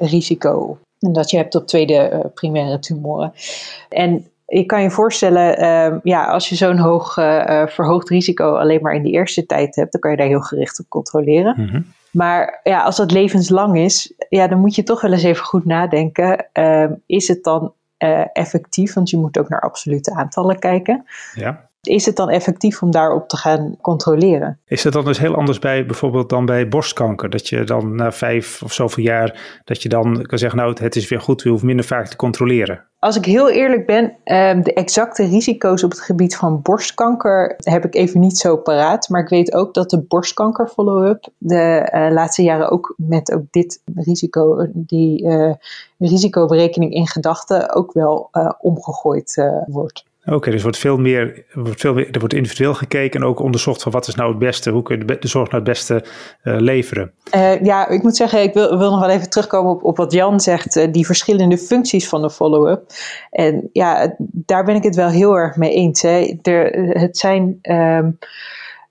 risico 0.00 0.78
dat 0.98 1.30
je 1.30 1.36
hebt 1.36 1.54
op 1.54 1.66
tweede 1.66 2.30
primaire 2.34 2.78
tumoren. 2.78 3.32
En 3.88 4.26
je 4.46 4.64
kan 4.66 4.82
je 4.82 4.90
voorstellen, 4.90 5.58
ehm, 5.58 5.98
ja, 6.02 6.24
als 6.24 6.48
je 6.48 6.54
zo'n 6.54 6.78
hoog 6.78 7.14
verhoogd 7.66 8.08
risico 8.08 8.54
alleen 8.54 8.82
maar 8.82 8.94
in 8.94 9.02
de 9.02 9.10
eerste 9.10 9.46
tijd 9.46 9.76
hebt, 9.76 9.92
dan 9.92 10.00
kan 10.00 10.10
je 10.10 10.16
daar 10.16 10.26
heel 10.26 10.40
gericht 10.40 10.80
op 10.80 10.88
controleren. 10.88 11.54
Mm 11.56 11.68
-hmm. 11.68 11.86
Maar 12.10 12.60
ja, 12.62 12.82
als 12.82 12.96
dat 12.96 13.10
levenslang 13.10 13.78
is, 13.78 14.14
ja, 14.28 14.48
dan 14.48 14.58
moet 14.58 14.74
je 14.74 14.82
toch 14.82 15.00
wel 15.00 15.12
eens 15.12 15.22
even 15.22 15.44
goed 15.44 15.64
nadenken. 15.64 16.46
Uh, 16.54 16.90
is 17.06 17.28
het 17.28 17.44
dan 17.44 17.72
uh, 17.98 18.24
effectief? 18.32 18.94
Want 18.94 19.10
je 19.10 19.16
moet 19.16 19.38
ook 19.38 19.48
naar 19.48 19.60
absolute 19.60 20.14
aantallen 20.14 20.58
kijken. 20.58 21.04
Ja 21.34 21.65
is 21.86 22.06
het 22.06 22.16
dan 22.16 22.30
effectief 22.30 22.82
om 22.82 22.90
daarop 22.90 23.28
te 23.28 23.36
gaan 23.36 23.76
controleren? 23.80 24.58
Is 24.66 24.84
het 24.84 24.92
dan 24.92 25.04
dus 25.04 25.18
heel 25.18 25.34
anders 25.34 25.58
bij 25.58 25.86
bijvoorbeeld 25.86 26.28
dan 26.28 26.46
bij 26.46 26.68
borstkanker? 26.68 27.30
Dat 27.30 27.48
je 27.48 27.64
dan 27.64 27.94
na 27.94 28.12
vijf 28.12 28.62
of 28.62 28.72
zoveel 28.72 29.04
jaar, 29.04 29.60
dat 29.64 29.82
je 29.82 29.88
dan 29.88 30.22
kan 30.22 30.38
zeggen, 30.38 30.58
nou 30.58 30.76
het 30.82 30.96
is 30.96 31.08
weer 31.08 31.20
goed, 31.20 31.42
we 31.42 31.48
hoeven 31.48 31.66
minder 31.66 31.84
vaak 31.84 32.08
te 32.08 32.16
controleren. 32.16 32.84
Als 32.98 33.16
ik 33.16 33.24
heel 33.24 33.50
eerlijk 33.50 33.86
ben, 33.86 34.16
ehm, 34.24 34.62
de 34.62 34.72
exacte 34.72 35.24
risico's 35.24 35.82
op 35.82 35.90
het 35.90 36.00
gebied 36.00 36.36
van 36.36 36.62
borstkanker 36.62 37.56
heb 37.58 37.84
ik 37.84 37.94
even 37.94 38.20
niet 38.20 38.38
zo 38.38 38.56
paraat. 38.56 39.08
Maar 39.08 39.22
ik 39.22 39.28
weet 39.28 39.54
ook 39.54 39.74
dat 39.74 39.90
de 39.90 40.00
borstkanker 40.00 40.68
follow-up 40.68 41.28
de 41.38 41.56
eh, 41.56 42.12
laatste 42.12 42.42
jaren 42.42 42.70
ook 42.70 42.94
met 42.96 43.32
ook 43.32 43.44
dit 43.50 43.82
risico, 43.94 44.66
die 44.72 45.22
uh, 45.22 45.52
risicoberekening 45.98 46.92
in 46.92 47.06
gedachten 47.06 47.74
ook 47.74 47.92
wel 47.92 48.28
uh, 48.32 48.50
omgegooid 48.60 49.44
wordt. 49.66 50.04
Oké, 50.26 50.50
dus 50.50 50.62
wordt 50.62 50.78
veel 50.78 50.98
meer, 50.98 51.44
wordt 51.52 51.80
veel 51.80 51.94
meer, 51.94 52.08
er 52.10 52.18
wordt 52.18 52.34
individueel 52.34 52.74
gekeken 52.74 53.20
en 53.20 53.26
ook 53.26 53.40
onderzocht 53.40 53.82
van 53.82 53.92
wat 53.92 54.08
is 54.08 54.14
nou 54.14 54.30
het 54.30 54.38
beste, 54.38 54.70
hoe 54.70 54.82
kun 54.82 54.98
je 54.98 55.04
de, 55.04 55.28
zorg 55.28 55.50
nou 55.50 55.62
het 55.62 55.72
beste 55.72 56.04
uh, 56.44 56.60
leveren? 56.60 57.12
Uh, 57.34 57.62
ja, 57.62 57.88
ik 57.88 58.02
moet 58.02 58.16
zeggen, 58.16 58.42
ik 58.42 58.54
wil, 58.54 58.78
wil 58.78 58.90
nog 58.90 59.00
wel 59.00 59.10
even 59.10 59.30
terugkomen 59.30 59.72
op, 59.72 59.84
op 59.84 59.96
wat 59.96 60.12
Jan 60.12 60.40
zegt, 60.40 60.76
uh, 60.76 60.92
die 60.92 61.06
verschillende 61.06 61.58
functies 61.58 62.08
van 62.08 62.22
de 62.22 62.30
follow-up. 62.30 62.82
En 63.30 63.68
ja, 63.72 64.16
daar 64.32 64.64
ben 64.64 64.74
ik 64.74 64.82
het 64.82 64.96
wel 64.96 65.08
heel 65.08 65.36
erg 65.36 65.56
mee 65.56 65.72
eens. 65.72 66.02
Hè. 66.02 66.38
Er, 66.42 66.72
het 67.00 67.18
zijn. 67.18 67.58
Um, 67.62 68.18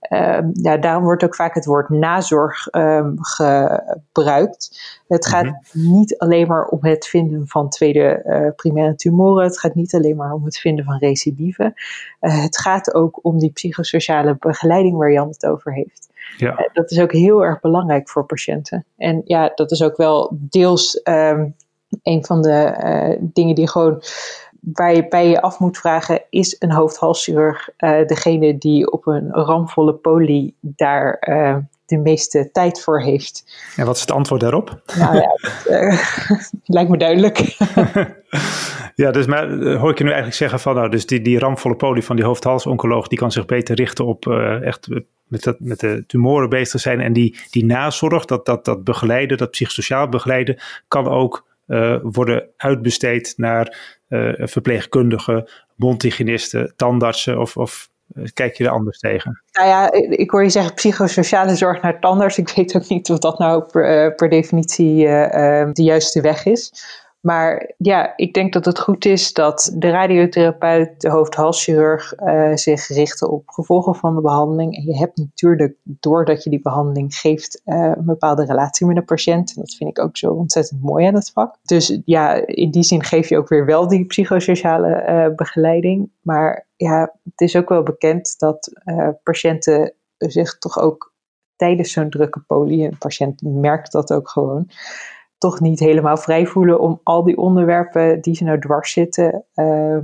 Um, 0.10 0.52
ja, 0.54 0.78
daarom 0.78 1.04
wordt 1.04 1.24
ook 1.24 1.36
vaak 1.36 1.56
het 1.56 1.66
woord 1.66 1.90
nazorg 1.90 2.68
um, 2.72 3.16
gebruikt. 3.20 4.80
Het 5.08 5.26
gaat 5.26 5.46
mm 5.46 5.60
-hmm. 5.72 5.92
niet 5.92 6.18
alleen 6.18 6.48
maar 6.48 6.66
om 6.66 6.80
het 6.82 7.08
vinden 7.08 7.48
van 7.48 7.70
tweede 7.70 8.24
uh, 8.26 8.56
primaire 8.56 8.96
tumoren. 8.96 9.44
Het 9.44 9.60
gaat 9.60 9.76
niet 9.76 9.94
alleen 9.94 10.16
maar 10.16 10.34
om 10.34 10.46
het 10.46 10.58
vinden 10.58 10.86
van 10.86 10.98
recidieven. 10.98 11.74
Uh, 12.22 12.44
het 12.44 12.58
gaat 12.58 12.94
ook 12.94 13.20
om 13.22 13.40
die 13.40 13.52
psychosociale 13.52 14.36
begeleiding 14.40 14.98
waar 14.98 15.12
Jan 15.12 15.28
het 15.28 15.46
over 15.46 15.74
heeft. 15.74 16.10
Ja. 16.38 16.52
Uh, 16.52 16.68
dat 16.74 16.92
is 16.92 17.00
ook 17.00 17.12
heel 17.12 17.44
erg 17.44 17.60
belangrijk 17.60 18.10
voor 18.10 18.26
patiënten. 18.26 18.86
En 18.98 19.22
ja, 19.26 19.52
dat 19.56 19.72
is 19.72 19.84
ook 19.84 19.98
wel 19.98 20.38
deels 20.40 21.02
um, 21.04 21.56
een 22.04 22.26
van 22.26 22.42
de 22.42 23.18
dingen 23.22 23.56
die 23.56 23.70
gewoon 23.70 24.02
waar 24.74 24.96
je 24.96 25.08
bij 25.08 25.28
je 25.30 25.42
af 25.42 25.60
moet 25.60 25.78
vragen, 25.78 26.22
is 26.30 26.56
een 26.60 26.72
hoofdhalschirurg 26.72 27.70
uh, 27.78 28.06
degene 28.06 28.58
die 28.58 28.92
op 28.92 29.08
een 29.08 29.32
ramvolle 29.32 29.94
poli 29.94 30.54
daar 30.60 31.28
uh, 31.30 31.58
de 31.86 31.98
meeste 31.98 32.50
tijd 32.52 32.82
voor 32.82 33.02
heeft. 33.02 33.44
En 33.76 33.86
wat 33.86 33.96
is 33.96 34.02
het 34.02 34.12
antwoord 34.12 34.42
daarop? 34.42 34.82
Nou 34.98 35.16
ja, 35.16 35.38
uh, 35.84 36.00
lijkt 36.76 36.90
me 36.90 36.98
duidelijk. 36.98 37.38
ja, 38.96 39.12
dus 39.12 39.26
maar 39.26 39.48
hoor 39.54 39.90
ik 39.90 39.98
je 39.98 40.04
nu 40.04 40.10
eigenlijk 40.10 40.38
zeggen 40.38 40.60
van, 40.60 40.76
nou, 40.76 40.90
dus 40.90 41.06
die, 41.06 41.22
die 41.22 41.40
ramvolle 41.40 41.76
poli 41.76 42.04
van 42.04 42.16
die 42.16 42.26
hoofd-hals-oncoloog, 42.26 43.08
die 43.08 43.18
kan 43.18 43.32
zich 43.32 43.46
beter 43.46 43.76
richten 43.76 44.06
op 44.06 44.28
echt 44.62 44.88
met, 45.28 45.44
dat, 45.44 45.60
met 45.60 45.80
de 45.80 46.04
tumoren 46.08 46.50
bezig 46.50 46.82
zijn. 46.82 47.02
En 47.02 47.14
die, 47.14 47.38
die 47.50 47.66
nazorg, 47.66 48.26
dat, 48.26 48.46
dat, 48.46 48.66
dat 48.66 48.84
begeleiden, 48.84 49.38
dat 49.38 49.52
psychosociaal 49.52 50.10
begeleiden, 50.10 50.58
kan 50.88 51.08
ook 51.08 51.46
uh, 51.68 51.98
worden 52.02 52.50
uitbesteed 52.58 53.34
naar 53.38 53.78
uh, 54.10 54.48
verpleegkundigen, 54.48 55.50
mondhygiënisten, 55.76 56.74
tandartsen 56.76 57.40
of, 57.40 57.58
of 57.58 57.90
kijk 58.34 58.56
je 58.56 58.64
er 58.64 58.70
anders 58.70 59.00
tegen? 59.00 59.42
Nou 59.52 59.68
ja, 59.68 59.92
ik 60.10 60.30
hoor 60.30 60.44
je 60.44 60.50
zeggen 60.50 60.74
psychosociale 60.74 61.56
zorg 61.56 61.82
naar 61.82 62.00
tandarts. 62.00 62.38
Ik 62.38 62.50
weet 62.50 62.76
ook 62.76 62.88
niet 62.88 63.10
of 63.10 63.20
dat 63.20 63.40
nou 63.40 63.64
per, 64.16 64.30
definitie 64.30 65.06
uh, 65.06 65.70
de 65.72 65.84
juiste 65.84 66.22
weg 66.22 66.46
is. 66.46 66.72
Maar 67.26 67.74
ja, 67.78 68.14
ik 68.16 68.34
denk 68.34 68.54
dat 68.54 68.66
het 68.66 68.80
goed 68.80 69.06
is 69.06 69.34
dat 69.34 69.76
de 69.78 69.90
radiotherapeut, 69.90 71.02
de 71.02 71.10
hoofd-halschirurg 71.10 72.20
uh, 72.20 72.56
zich 72.56 72.88
richten 72.88 73.32
op 73.32 73.50
gevolgen 73.50 73.96
van 73.96 74.16
de 74.16 74.22
behandeling. 74.22 74.76
En 74.76 74.84
je 74.84 74.98
hebt 74.98 75.18
natuurlijk, 75.18 75.76
doordat 75.84 76.44
je 76.44 76.50
die 76.50 76.62
behandeling 76.62 77.16
geeft, 77.16 77.62
uh, 77.66 77.92
een 77.96 78.06
bepaalde 78.06 78.46
relatie 78.46 78.88
met 78.88 78.98
een 78.98 79.06
patiënt. 79.06 79.56
En 79.56 79.62
dat 79.62 79.74
vind 79.74 79.90
ik 79.90 80.00
ook 80.00 80.18
zo 80.18 80.32
ontzettend 80.32 80.82
mooi 80.82 81.06
aan 81.06 81.14
het 81.14 81.32
vak. 81.32 81.56
Dus 81.64 82.00
ja, 82.06 82.46
in 82.46 82.72
die 82.72 82.84
zin 82.84 83.04
geef 83.04 83.30
je 83.30 83.38
ook 83.38 83.50
weer 83.50 83.66
wel 83.66 83.88
die 83.88 84.06
psychosociale 84.06 85.06
uh, 85.10 85.36
begeleiding. 85.36 86.12
Maar 86.22 86.68
ja, 86.76 87.16
het 87.24 87.42
is 87.42 87.56
ook 87.56 87.70
wel 87.70 87.84
bekend 87.84 88.36
dat 88.40 88.72
patiënten 89.24 89.94
zich 90.18 90.58
toch 90.58 90.80
ook 90.80 91.14
tijdens 91.56 91.92
zo'n 91.92 92.10
drukke 92.10 92.40
poli, 92.40 92.86
een 92.86 92.98
patiënt 92.98 93.42
merkt 93.42 93.92
dat 93.92 94.14
ook 94.14 94.30
gewoon 94.30 94.70
toch 95.38 95.60
niet 95.60 95.80
helemaal 95.80 96.18
vrij 96.18 96.46
voelen 96.46 96.80
om 96.80 97.00
al 97.04 97.24
die 97.24 97.38
onderwerpen 97.38 98.22
die 98.22 98.36
ze 98.36 98.44
nou 98.44 98.60
dwars 98.60 98.92
zitten, 98.92 99.46
uh, 99.56 99.98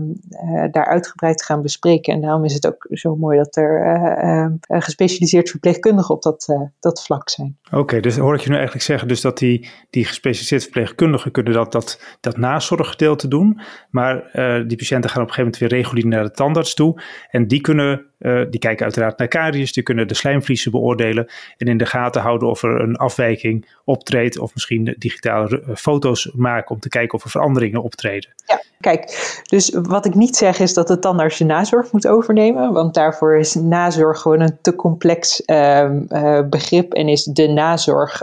daar 0.72 0.86
uitgebreid 0.86 1.38
te 1.38 1.44
gaan 1.44 1.62
bespreken. 1.62 2.14
En 2.14 2.22
daarom 2.22 2.46
is 2.46 2.54
het 2.54 2.68
ook 2.68 2.88
zo 2.90 3.16
mooi 3.16 3.38
dat 3.38 3.56
er 3.56 3.98
uh, 4.26 4.80
gespecialiseerd 4.82 5.50
verpleegkundigen 5.50 6.16
op 6.16 6.22
dat, 6.22 6.56
dat 6.80 7.04
vlak 7.04 7.30
zijn. 7.30 7.58
Oké, 7.72 8.00
dus 8.00 8.18
hoor 8.18 8.36
ik 8.36 8.42
je 8.42 8.50
nu 8.50 8.56
eigenlijk 8.56 8.86
zeggen 8.86 9.08
dus 9.08 9.22
dat 9.22 9.38
die, 9.38 9.70
die 9.90 10.06
gespecialiseerde 10.06 10.64
verpleegkundigen 10.64 11.32
kunnen 11.32 11.54
dat, 11.54 11.72
dat, 11.72 12.18
dat 12.20 12.38
nazorggedeelte 12.38 13.28
doen, 13.28 13.62
maar 13.90 14.30
die 14.68 14.78
patiënten 14.78 15.10
gaan 15.10 15.22
op 15.22 15.28
een 15.28 15.34
gegeven 15.34 15.52
moment 15.52 15.58
weer 15.58 15.70
regulier 15.70 16.08
naar 16.08 16.24
de 16.24 16.32
tandarts 16.32 16.74
toe 16.74 17.02
en 17.30 17.48
die 17.48 17.62
kunnen 17.62 18.11
uh, 18.22 18.42
die 18.50 18.60
kijken 18.60 18.84
uiteraard 18.84 19.18
naar 19.18 19.28
caries, 19.28 19.74
die 19.74 19.84
kunnen 19.84 20.08
de 20.08 20.14
slijmvliezen 20.14 20.72
beoordelen 20.72 21.30
en 21.58 21.68
in 21.68 21.78
de 21.78 21.86
gaten 21.86 22.22
houden 22.22 22.50
of 22.50 22.64
er 22.64 22.82
een 22.82 22.96
afwijking 22.96 23.70
optreedt 23.86 24.40
of 24.40 24.54
misschien 24.54 24.96
digitale 24.98 25.62
eh, 25.62 25.76
foto's 25.76 26.32
maken 26.36 26.76
om 26.76 26.80
te 26.80 26.90
kijken 26.90 27.18
of 27.18 27.24
er 27.24 27.30
veranderingen 27.30 27.84
optreden. 27.84 28.30
Ja, 28.46 28.62
kijk, 28.80 29.42
dus 29.50 29.70
wat 29.82 30.06
ik 30.06 30.16
niet 30.16 30.36
zeg 30.36 30.60
is 30.60 30.74
dat 30.74 30.88
de 30.88 31.00
tandarts 31.00 31.38
de 31.38 31.46
nazorg 31.46 31.92
moet 31.92 32.08
overnemen, 32.08 32.74
want 32.74 32.94
daarvoor 32.94 33.38
is 33.38 33.54
nazorg 33.54 34.22
gewoon 34.22 34.40
een 34.40 34.58
te 34.62 34.76
complex 34.76 35.44
uh, 35.46 35.90
uh, 36.08 36.42
begrip 36.50 36.94
en 36.94 37.08
is 37.08 37.24
de 37.24 37.48
nazorg 37.48 38.22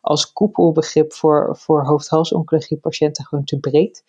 als 0.00 0.32
koepelbegrip 0.32 1.12
voor, 1.12 1.56
voor 1.58 1.84
hoofd-halsoncologie 1.84 2.78
patiënten 2.78 3.24
gewoon 3.24 3.44
te 3.44 3.58
breed. 3.58 4.02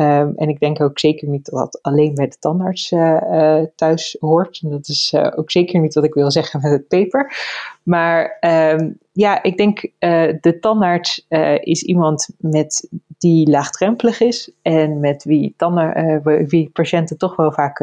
Um, 0.00 0.32
en 0.36 0.48
ik 0.48 0.60
denk 0.60 0.80
ook 0.80 0.98
zeker 0.98 1.28
niet 1.28 1.50
dat 1.50 1.58
dat 1.58 1.82
alleen 1.82 2.14
bij 2.14 2.28
de 2.28 2.36
tandarts 2.38 2.90
uh, 2.90 3.20
uh, 3.30 3.62
thuis 3.74 4.16
hoort. 4.20 4.60
En 4.62 4.70
dat 4.70 4.88
is 4.88 5.12
uh, 5.16 5.32
ook 5.36 5.50
zeker 5.50 5.80
niet 5.80 5.94
wat 5.94 6.04
ik 6.04 6.14
wil 6.14 6.30
zeggen 6.30 6.60
met 6.62 6.70
het 6.70 6.88
paper. 6.88 7.32
Maar 7.82 8.36
um, 8.40 8.98
ja, 9.12 9.42
ik 9.42 9.56
denk 9.56 9.80
de 10.40 10.56
tandarts 10.60 11.26
is 11.60 11.82
iemand 11.82 12.28
met 12.38 12.88
die 13.18 13.50
laagdrempelig 13.50 14.20
is 14.20 14.50
en 14.62 15.00
met 15.00 15.24
wie, 15.24 15.54
wie 16.46 16.70
patiënten 16.72 17.18
toch 17.18 17.36
wel 17.36 17.52
vaak 17.52 17.78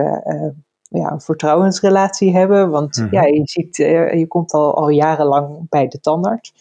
ja, 0.90 1.12
een 1.12 1.22
vertrouwensrelatie 1.22 2.36
hebben. 2.36 2.70
Want 2.70 2.98
mm 2.98 3.04
-hmm. 3.04 3.14
ja, 3.14 3.24
je 3.24 3.42
ziet, 3.44 3.76
je 3.76 4.26
komt 4.28 4.52
al, 4.52 4.76
al 4.76 4.90
jarenlang 4.90 5.70
bij 5.70 5.88
de 5.88 6.00
tandarts. 6.00 6.54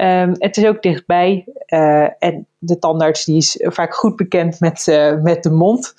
Um, 0.00 0.34
het 0.38 0.56
is 0.56 0.66
ook 0.66 0.82
dichtbij 0.82 1.44
uh, 1.66 2.08
en 2.18 2.46
de 2.58 2.78
tandarts 2.78 3.24
die 3.24 3.36
is 3.36 3.56
vaak 3.60 3.94
goed 3.94 4.16
bekend 4.16 4.60
met, 4.60 4.86
uh, 4.86 5.22
met 5.22 5.42
de 5.42 5.50
mond. 5.50 5.94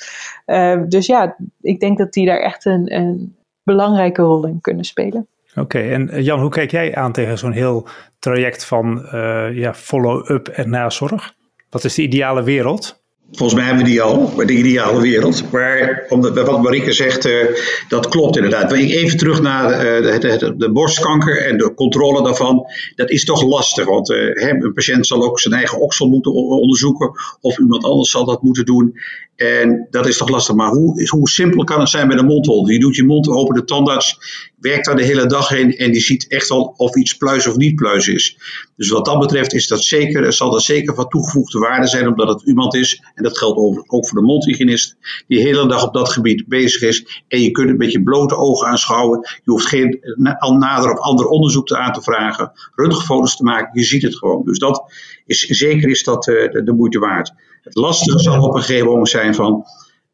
Uh, 0.46 0.82
dus 0.88 1.06
ja, 1.06 1.36
ik 1.62 1.80
denk 1.80 1.98
dat 1.98 2.14
die 2.14 2.26
daar 2.26 2.40
echt 2.40 2.66
een, 2.66 2.96
een 2.96 3.36
belangrijke 3.64 4.22
rol 4.22 4.46
in 4.46 4.62
kunnen 4.62 4.86
spelen. 4.86 5.28
Oké, 5.56 5.80
en 5.80 6.24
Jan, 6.24 6.40
hoe 6.40 6.50
kijk 6.50 6.72
jij 6.72 6.96
aan 6.96 7.12
tegen 7.12 7.38
zo'n 7.38 7.52
heel 7.52 7.88
traject 8.20 8.66
van 8.66 9.08
ja, 9.54 9.74
follow-up 9.74 10.48
en 10.48 10.70
nazorg? 10.70 11.34
Wat 11.70 11.84
is 11.84 11.96
de 11.96 12.02
ideale 12.02 12.44
wereld? 12.44 12.99
Volgens 13.32 13.60
mij 13.60 13.68
hebben 13.68 13.84
we 13.84 13.90
die 13.90 14.02
al, 14.02 14.36
de 14.36 14.54
ideale 14.54 15.02
wereld. 15.02 15.52
Maar 15.52 16.06
omdat, 16.10 16.40
wat 16.46 16.62
Marike 16.62 16.92
zegt, 16.92 17.26
uh, 17.26 17.46
dat 17.88 18.08
klopt 18.08 18.36
inderdaad. 18.36 18.72
Even 18.72 19.18
terug 19.18 19.42
naar 19.42 19.80
de, 20.02 20.18
de, 20.20 20.56
de, 20.58 20.72
borstkanker 20.72 21.46
en 21.46 21.58
de 21.58 21.74
controle 21.74 22.24
daarvan. 22.24 22.66
Dat 22.96 23.10
is 23.10 23.26
toch 23.26 23.44
lastig, 23.44 23.86
want 23.86 24.10
uh, 24.10 24.36
een 24.36 24.74
patiënt 24.74 25.08
zal 25.08 25.24
ook 25.24 25.40
zijn 25.40 25.54
eigen 25.54 25.80
oksel 25.80 26.08
moeten 26.08 26.32
onderzoeken. 26.34 27.12
Of 27.42 27.60
iemand 27.60 27.84
anders 27.84 28.12
zal 28.12 28.26
dat 28.26 28.42
moeten 28.42 28.66
doen. 28.66 29.00
En 29.40 29.88
dat 29.90 30.08
is 30.08 30.18
toch 30.18 30.30
lastig. 30.30 30.56
Maar 30.56 30.70
hoe, 30.70 31.10
hoe 31.10 31.30
simpel 31.30 31.64
kan 31.64 31.80
het 31.80 31.90
zijn 31.90 32.08
met 32.08 32.20
een 32.20 32.26
mondhol? 32.26 32.70
Je 32.70 32.80
doet 32.80 32.96
je 32.96 33.04
mond 33.04 33.28
open, 33.28 33.56
de 33.56 33.64
tandarts 33.64 34.20
werkt 34.60 34.86
daar 34.86 34.96
de 34.96 35.04
hele 35.04 35.26
dag 35.26 35.52
in 35.52 35.78
en 35.78 35.92
die 35.92 36.02
ziet 36.02 36.28
echt 36.28 36.50
al 36.50 36.74
of 36.78 36.96
iets 36.96 37.18
pluis 37.18 37.48
of 37.48 37.56
niet 37.56 37.76
pluis 37.76 38.08
is. 38.08 38.38
Dus 38.76 38.90
wat 38.90 39.06
dat 39.06 39.20
betreft 39.20 39.54
is 39.54 39.68
dat 39.68 39.84
zeker, 39.84 40.34
zal 40.34 40.52
dat 40.52 40.62
zeker 40.62 40.96
van 40.96 41.10
toegevoegde 41.10 41.60
waarde 41.60 41.88
zijn, 41.88 42.08
omdat 42.08 42.28
het 42.28 42.48
iemand 42.48 42.76
is, 42.76 43.04
en 43.14 43.24
dat 43.24 43.38
geldt 43.38 43.84
ook 43.88 44.08
voor 44.08 44.20
de 44.20 44.26
mondhygiënist, 44.26 44.98
die 45.28 45.38
de 45.38 45.44
hele 45.44 45.68
dag 45.68 45.88
op 45.88 45.94
dat 45.94 46.10
gebied 46.10 46.48
bezig 46.48 46.82
is. 46.82 47.24
En 47.28 47.42
je 47.42 47.52
kunt 47.52 47.70
het 47.70 47.78
met 47.78 47.92
je 47.92 48.04
blote 48.04 48.36
ogen 48.36 48.68
aanschouwen. 48.68 49.20
Je 49.44 49.52
hoeft 49.52 49.68
geen 49.68 50.00
al 50.40 50.54
nader 50.54 50.92
of 50.92 51.00
ander 51.00 51.26
onderzoek 51.26 51.72
aan 51.72 51.94
te 51.94 52.02
vragen, 52.02 52.52
röntgenfoto's 52.76 53.36
te 53.36 53.44
maken, 53.44 53.80
je 53.80 53.86
ziet 53.86 54.02
het 54.02 54.16
gewoon. 54.16 54.44
Dus 54.46 54.60
dat 54.60 54.94
is 55.30 55.40
zeker 55.40 55.90
is 55.90 56.04
dat 56.04 56.28
uh, 56.28 56.52
de, 56.52 56.64
de 56.64 56.74
moeite 56.74 57.00
waard. 57.00 57.34
Het 57.64 57.76
lastige 57.76 58.20
zal 58.20 58.42
op 58.42 58.56
een 58.56 58.62
gegeven 58.62 58.88
moment 58.88 59.10
zijn 59.10 59.36
van 59.36 59.66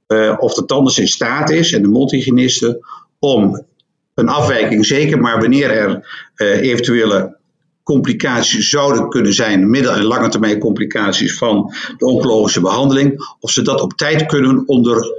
uh, 0.08 0.36
of 0.38 0.54
de 0.54 0.66
tandarts 0.66 1.00
in 1.00 1.08
staat 1.08 1.50
is 1.50 1.74
en 1.74 1.82
de 1.82 1.88
mondhygiëniste 1.88 2.86
om 3.20 3.66
een 4.14 4.30
afwijking, 4.30 4.86
zeker 4.86 5.22
maar 5.22 5.40
wanneer 5.40 5.70
er 5.70 6.08
uh, 6.36 6.62
eventuele 6.62 7.38
complicaties 7.84 8.70
zouden 8.70 9.10
kunnen 9.10 9.34
zijn, 9.34 9.70
middel- 9.70 9.94
en 9.94 10.04
lange 10.04 10.30
termijn 10.30 10.60
complicaties 10.60 11.38
van 11.38 11.74
de 11.98 12.06
oncologische 12.06 12.62
behandeling, 12.62 13.36
of 13.40 13.52
ze 13.52 13.62
dat 13.62 13.82
op 13.82 13.94
tijd 13.94 14.26
kunnen 14.26 14.68
onder 14.68 15.14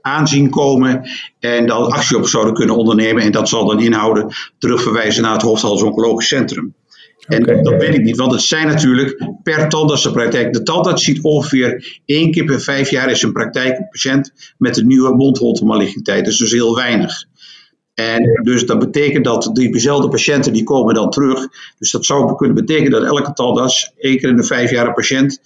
aanzien 0.00 0.50
komen 0.50 1.08
en 1.38 1.66
dan 1.66 1.90
actie 1.90 2.16
op 2.16 2.28
zouden 2.28 2.54
kunnen 2.54 2.76
ondernemen. 2.76 3.22
En 3.22 3.32
dat 3.32 3.48
zal 3.48 3.66
dan 3.66 3.80
inhouden 3.80 4.26
terugverwijzen 4.58 5.22
naar 5.22 5.32
het 5.32 5.42
hoofdhals-oncologisch 5.42 6.28
centrum. 6.28 6.74
En 7.30 7.42
okay. 7.42 7.62
dat 7.62 7.80
weet 7.80 7.94
ik 7.94 8.02
niet, 8.02 8.16
want 8.16 8.32
het 8.32 8.42
zijn 8.42 8.66
natuurlijk 8.66 9.32
per 9.42 9.68
tandartsenpraktijk. 9.68 10.52
De 10.52 10.62
tandarts 10.62 11.04
ziet 11.04 11.22
ongeveer 11.22 12.00
één 12.04 12.30
keer 12.30 12.44
per 12.44 12.60
vijf 12.60 12.90
jaar 12.90 13.08
in 13.08 13.16
zijn 13.16 13.32
praktijk 13.32 13.78
een 13.78 13.88
patiënt 13.90 14.54
met 14.58 14.76
een 14.76 14.86
nieuwe 14.86 15.14
mondholtemaligniteit. 15.14 16.24
Dat 16.24 16.32
is 16.32 16.38
dus 16.38 16.52
heel 16.52 16.74
weinig. 16.74 17.24
En 17.94 18.40
dus 18.42 18.66
dat 18.66 18.78
betekent 18.78 19.24
dat 19.24 19.50
diezelfde 19.52 20.08
patiënten 20.08 20.52
die 20.52 20.62
komen 20.62 20.94
dan 20.94 21.10
terug. 21.10 21.48
Dus 21.78 21.90
dat 21.90 22.04
zou 22.04 22.36
kunnen 22.36 22.56
betekenen 22.56 22.90
dat 22.90 23.04
elke 23.04 23.32
tandarts 23.32 23.92
één 23.98 24.18
keer 24.18 24.28
in 24.28 24.36
de 24.36 24.44
vijf 24.44 24.70
jaar 24.70 24.86
een 24.86 24.94
patiënt 24.94 25.40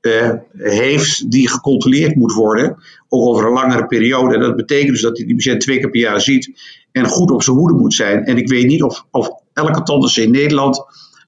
uh, 0.00 0.32
heeft 0.52 1.30
die 1.30 1.48
gecontroleerd 1.48 2.14
moet 2.14 2.32
worden. 2.32 2.76
Ook 3.08 3.28
over 3.28 3.46
een 3.46 3.52
langere 3.52 3.86
periode. 3.86 4.34
En 4.34 4.40
dat 4.40 4.56
betekent 4.56 4.90
dus 4.90 5.02
dat 5.02 5.16
hij 5.16 5.26
die 5.26 5.36
patiënt 5.36 5.60
twee 5.60 5.78
keer 5.78 5.90
per 5.90 6.00
jaar 6.00 6.20
ziet. 6.20 6.60
En 6.92 7.06
goed 7.06 7.30
op 7.30 7.42
zijn 7.42 7.56
hoede 7.56 7.74
moet 7.74 7.94
zijn. 7.94 8.24
En 8.24 8.36
ik 8.36 8.48
weet 8.48 8.66
niet 8.66 8.82
of, 8.82 9.06
of 9.10 9.30
elke 9.52 9.82
tandarts 9.82 10.18
in 10.18 10.30
Nederland 10.30 10.84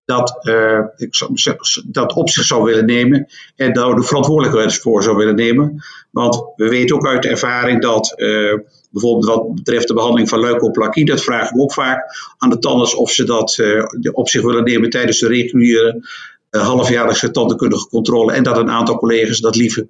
dat, 0.09 0.39
uh, 0.43 0.81
ik 0.97 1.15
zou, 1.15 1.57
dat 1.85 2.13
op 2.13 2.31
zich 2.31 2.45
zou 2.45 2.65
willen 2.65 2.85
nemen 2.85 3.27
en 3.57 3.73
daar 3.73 3.95
de 3.95 4.03
verantwoordelijkheid 4.03 4.75
voor 4.75 5.03
zou 5.03 5.17
willen 5.17 5.35
nemen. 5.35 5.85
Want 6.11 6.53
we 6.57 6.69
weten 6.69 6.97
ook 6.97 7.07
uit 7.07 7.23
de 7.23 7.29
ervaring 7.29 7.83
dat 7.83 8.13
uh, 8.17 8.59
bijvoorbeeld 8.91 9.25
wat 9.25 9.55
betreft 9.55 9.89
de 9.89 9.95
behandeling 9.95 10.29
van 10.29 10.41
leukoplakie, 10.41 11.05
dat 11.05 11.23
vragen 11.23 11.57
we 11.57 11.63
ook 11.63 11.73
vaak 11.73 12.05
aan 12.39 12.51
de 12.51 12.59
tandarts 12.59 12.95
of 12.95 13.11
ze 13.11 13.25
dat 13.25 13.59
uh, 13.61 13.85
op 14.13 14.29
zich 14.29 14.43
willen 14.43 14.65
nemen 14.65 14.91
tijdens 14.91 15.19
de 15.19 15.29
reguliere 15.29 16.09
halfjaarlijkse 16.51 17.31
tandheelkundige 17.31 17.89
controle 17.89 18.33
en 18.33 18.43
dat 18.43 18.57
een 18.57 18.71
aantal 18.71 18.99
collega's 18.99 19.41
dat 19.41 19.57
liever 19.57 19.87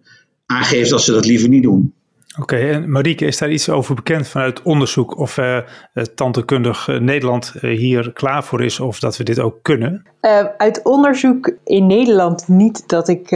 aangeeft 0.47 0.91
dat 0.91 1.03
ze 1.03 1.13
dat 1.13 1.27
liever 1.27 1.49
niet 1.49 1.63
doen. 1.63 1.95
Oké, 2.41 2.57
en 2.57 2.91
Marieke, 2.91 3.27
is 3.27 3.39
daar 3.39 3.51
iets 3.51 3.69
over 3.69 3.95
bekend 3.95 4.29
vanuit 4.29 4.63
onderzoek 4.63 5.19
of 5.19 5.37
uh, 5.37 5.59
tandheelkundig 6.15 6.87
Nederland 6.87 7.53
uh, 7.55 7.79
hier 7.79 8.13
klaar 8.13 8.45
voor 8.45 8.65
is 8.65 8.81
of 8.81 8.99
dat 8.99 9.17
we 9.17 9.25
dit 9.25 9.41
ook 9.41 9.59
kunnen? 9.63 10.07
Uit 10.57 10.83
onderzoek 10.83 11.53
in 11.65 11.87
Nederland 11.87 12.49
niet 12.49 12.89
dat 12.89 13.09
ik 13.09 13.29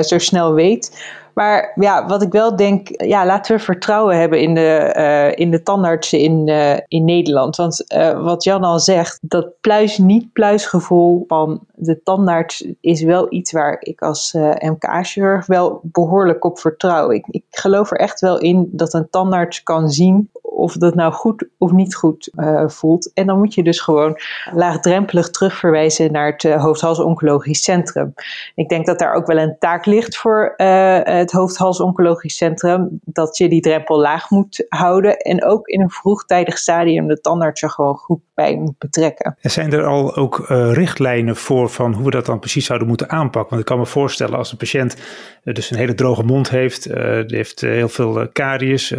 zo 0.00 0.18
snel 0.18 0.54
weet. 0.54 1.12
Maar 1.34 1.72
ja, 1.74 2.06
wat 2.06 2.22
ik 2.22 2.32
wel 2.32 2.56
denk, 2.56 3.02
ja, 3.02 3.26
laten 3.26 3.56
we 3.56 3.62
vertrouwen 3.62 4.18
hebben 4.18 4.40
in 4.40 4.54
de, 4.54 4.94
uh, 4.96 5.44
in 5.44 5.50
de 5.50 5.62
tandartsen 5.62 6.18
in, 6.18 6.48
uh, 6.48 6.76
in 6.88 7.04
Nederland. 7.04 7.56
Want 7.56 7.84
uh, 7.96 8.22
wat 8.24 8.44
Jan 8.44 8.64
al 8.64 8.78
zegt, 8.78 9.18
dat 9.22 9.60
pluis-niet-pluisgevoel 9.60 11.24
van 11.26 11.60
de 11.74 12.02
tandarts 12.02 12.66
is 12.80 13.02
wel 13.02 13.26
iets 13.32 13.52
waar 13.52 13.76
ik 13.80 14.02
als 14.02 14.32
MK-chirurg 14.58 15.46
wel 15.46 15.80
behoorlijk 15.82 16.44
op 16.44 16.58
vertrouw. 16.58 17.10
Ik, 17.10 17.26
ik 17.30 17.44
geloof 17.50 17.90
er 17.90 17.98
echt 17.98 18.20
wel 18.20 18.38
in 18.38 18.68
dat 18.72 18.94
een 18.94 19.10
tandarts 19.10 19.62
kan 19.62 19.90
zien 19.90 20.30
of 20.54 20.72
dat 20.72 20.94
nou 20.94 21.12
goed 21.12 21.48
of 21.58 21.70
niet 21.70 21.94
goed 21.94 22.30
uh, 22.34 22.68
voelt. 22.68 23.12
En 23.12 23.26
dan 23.26 23.38
moet 23.38 23.54
je 23.54 23.62
dus 23.62 23.80
gewoon 23.80 24.16
laagdrempelig 24.52 25.30
terugverwijzen 25.30 26.12
naar 26.12 26.30
het 26.32 26.44
uh, 26.44 26.62
hoofd-hals-oncologisch 26.62 27.62
centrum. 27.62 28.14
Ik 28.54 28.68
denk 28.68 28.86
dat 28.86 28.98
daar 28.98 29.14
ook 29.14 29.26
wel 29.26 29.38
een 29.38 29.56
taak 29.58 29.86
ligt 29.86 30.16
voor 30.16 30.54
uh, 30.56 30.98
het 31.02 31.32
hoofd-hals-oncologisch 31.32 32.36
centrum, 32.36 33.00
dat 33.04 33.36
je 33.36 33.48
die 33.48 33.60
drempel 33.60 34.00
laag 34.00 34.30
moet 34.30 34.66
houden 34.68 35.16
en 35.16 35.44
ook 35.44 35.68
in 35.68 35.80
een 35.80 35.90
vroegtijdig 35.90 36.58
stadium 36.58 37.06
de 37.06 37.20
tandarts 37.20 37.62
er 37.62 37.70
gewoon 37.70 37.96
goed 37.96 38.20
bij 38.34 38.56
moet 38.56 38.78
betrekken. 38.78 39.36
En 39.40 39.50
zijn 39.50 39.72
er 39.72 39.84
al 39.84 40.16
ook 40.16 40.44
richtlijnen 40.72 41.36
voor 41.36 41.68
van 41.68 41.94
hoe 41.94 42.04
we 42.04 42.10
dat 42.10 42.26
dan 42.26 42.38
precies 42.38 42.66
zouden 42.66 42.88
moeten 42.88 43.10
aanpakken? 43.10 43.50
Want 43.50 43.60
ik 43.60 43.66
kan 43.66 43.78
me 43.78 43.86
voorstellen 43.86 44.38
als 44.38 44.52
een 44.52 44.58
patiënt 44.58 44.96
dus 45.42 45.70
een 45.70 45.76
hele 45.76 45.94
droge 45.94 46.22
mond 46.22 46.50
heeft, 46.50 46.84
heeft 47.26 47.60
heel 47.60 47.88
veel 47.88 48.28
karies, 48.32 48.94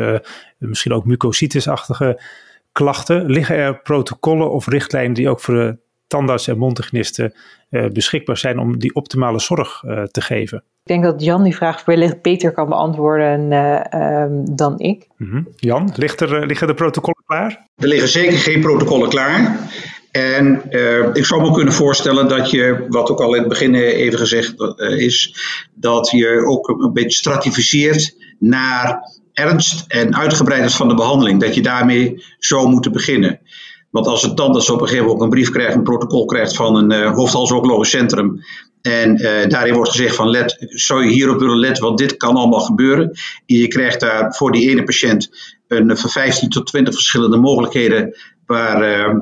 misschien 0.58 0.94
ook 0.94 1.06
mucositisachtige 1.06 2.22
klachten. 2.72 3.26
Liggen 3.26 3.56
er 3.56 3.82
protocollen 3.82 4.52
of 4.52 4.68
richtlijnen 4.68 5.14
die 5.14 5.30
ook 5.30 5.40
voor 5.40 5.54
de 5.54 5.78
tandarts 6.08 6.48
en 6.48 6.58
mondhygiënisten 6.58 7.34
uh, 7.70 7.90
beschikbaar 7.90 8.38
zijn 8.38 8.60
om 8.60 8.80
die 8.80 8.96
optimale 8.96 9.40
zorg 9.40 9.84
uh, 9.84 10.04
te 10.04 10.22
geven? 10.22 10.58
Ik 10.58 10.92
denk 10.92 11.04
dat 11.04 11.24
Jan 11.24 11.44
die 11.44 11.56
vraag 11.56 11.86
wellicht 11.86 12.22
beter 12.22 12.52
kan 12.52 12.70
beantwoorden 12.70 13.52
uh, 13.52 14.24
um, 14.24 14.56
dan 14.56 14.80
ik. 14.80 15.08
Mm 15.18 15.30
-hmm. 15.30 15.48
Jan, 15.56 15.92
ligt 15.96 16.22
er, 16.22 16.46
liggen 16.46 16.68
de 16.68 16.74
protocollen 16.74 17.24
klaar? 17.26 17.68
Er 17.76 17.88
liggen 17.88 18.10
zeker 18.10 18.38
geen 18.38 18.62
protocollen 18.62 19.10
klaar. 19.10 19.70
En 20.12 20.62
uh, 20.70 21.10
ik 21.14 21.26
zou 21.26 21.42
me 21.42 21.52
kunnen 21.52 21.74
voorstellen 21.74 22.28
dat 22.28 22.50
je, 22.50 22.86
wat 22.90 23.10
ook 23.10 23.22
al 23.22 23.34
in 23.34 23.40
het 23.40 23.50
begin 23.50 23.76
even 23.76 24.20
gezegd 24.20 24.54
uh, 24.60 24.98
is, 24.98 25.36
dat 25.74 26.10
je 26.12 26.46
ook 26.48 26.68
een 26.68 26.94
beetje 26.94 27.18
stratificeert 27.18 28.16
naar 28.40 29.00
ernst 29.36 29.86
en 29.88 30.16
uitgebreidheid 30.16 30.74
van 30.74 30.88
de 30.88 30.94
behandeling, 30.94 31.40
dat 31.40 31.56
je 31.56 31.62
daarmee 31.62 32.24
zou 32.40 32.70
moeten 32.70 32.92
beginnen. 32.92 33.40
Want 33.90 34.08
als 34.08 34.22
het 34.22 34.36
tandarts 34.36 34.70
op 34.70 34.82
een 34.82 34.88
gegeven 34.88 35.06
moment 35.06 35.24
ook 35.24 35.26
een 35.26 35.40
brief 35.40 35.50
krijgt, 35.50 35.76
een 35.76 35.84
protocol 35.84 36.26
krijgt 36.26 36.56
van 36.56 36.76
een 36.76 36.92
uh, 36.92 37.14
hoofdhalsoncologisch 37.14 37.90
centrum. 37.90 38.44
En 38.82 39.22
uh, 39.22 39.48
daarin 39.48 39.74
wordt 39.74 39.92
gezegd 39.92 40.16
van 40.16 40.30
let, 40.30 40.66
zou 40.70 41.04
je 41.04 41.12
hierop 41.12 41.40
willen 41.40 41.60
letten, 41.60 41.84
want 41.84 41.98
dit 41.98 42.18
kan 42.18 42.36
allemaal 42.36 42.60
gebeuren. 42.60 43.06
En 43.46 43.56
je 43.58 43.68
krijgt 43.68 44.00
daar 44.00 44.34
voor 44.34 44.52
die 44.52 44.70
ene 44.70 44.84
patiënt 44.84 45.30
een, 45.68 45.98
van 45.98 46.10
15 46.10 46.50
tot 46.50 46.68
20 46.68 46.94
verschillende 46.94 47.38
mogelijkheden 47.38 48.16
waar, 48.46 49.00
uh, 49.00 49.20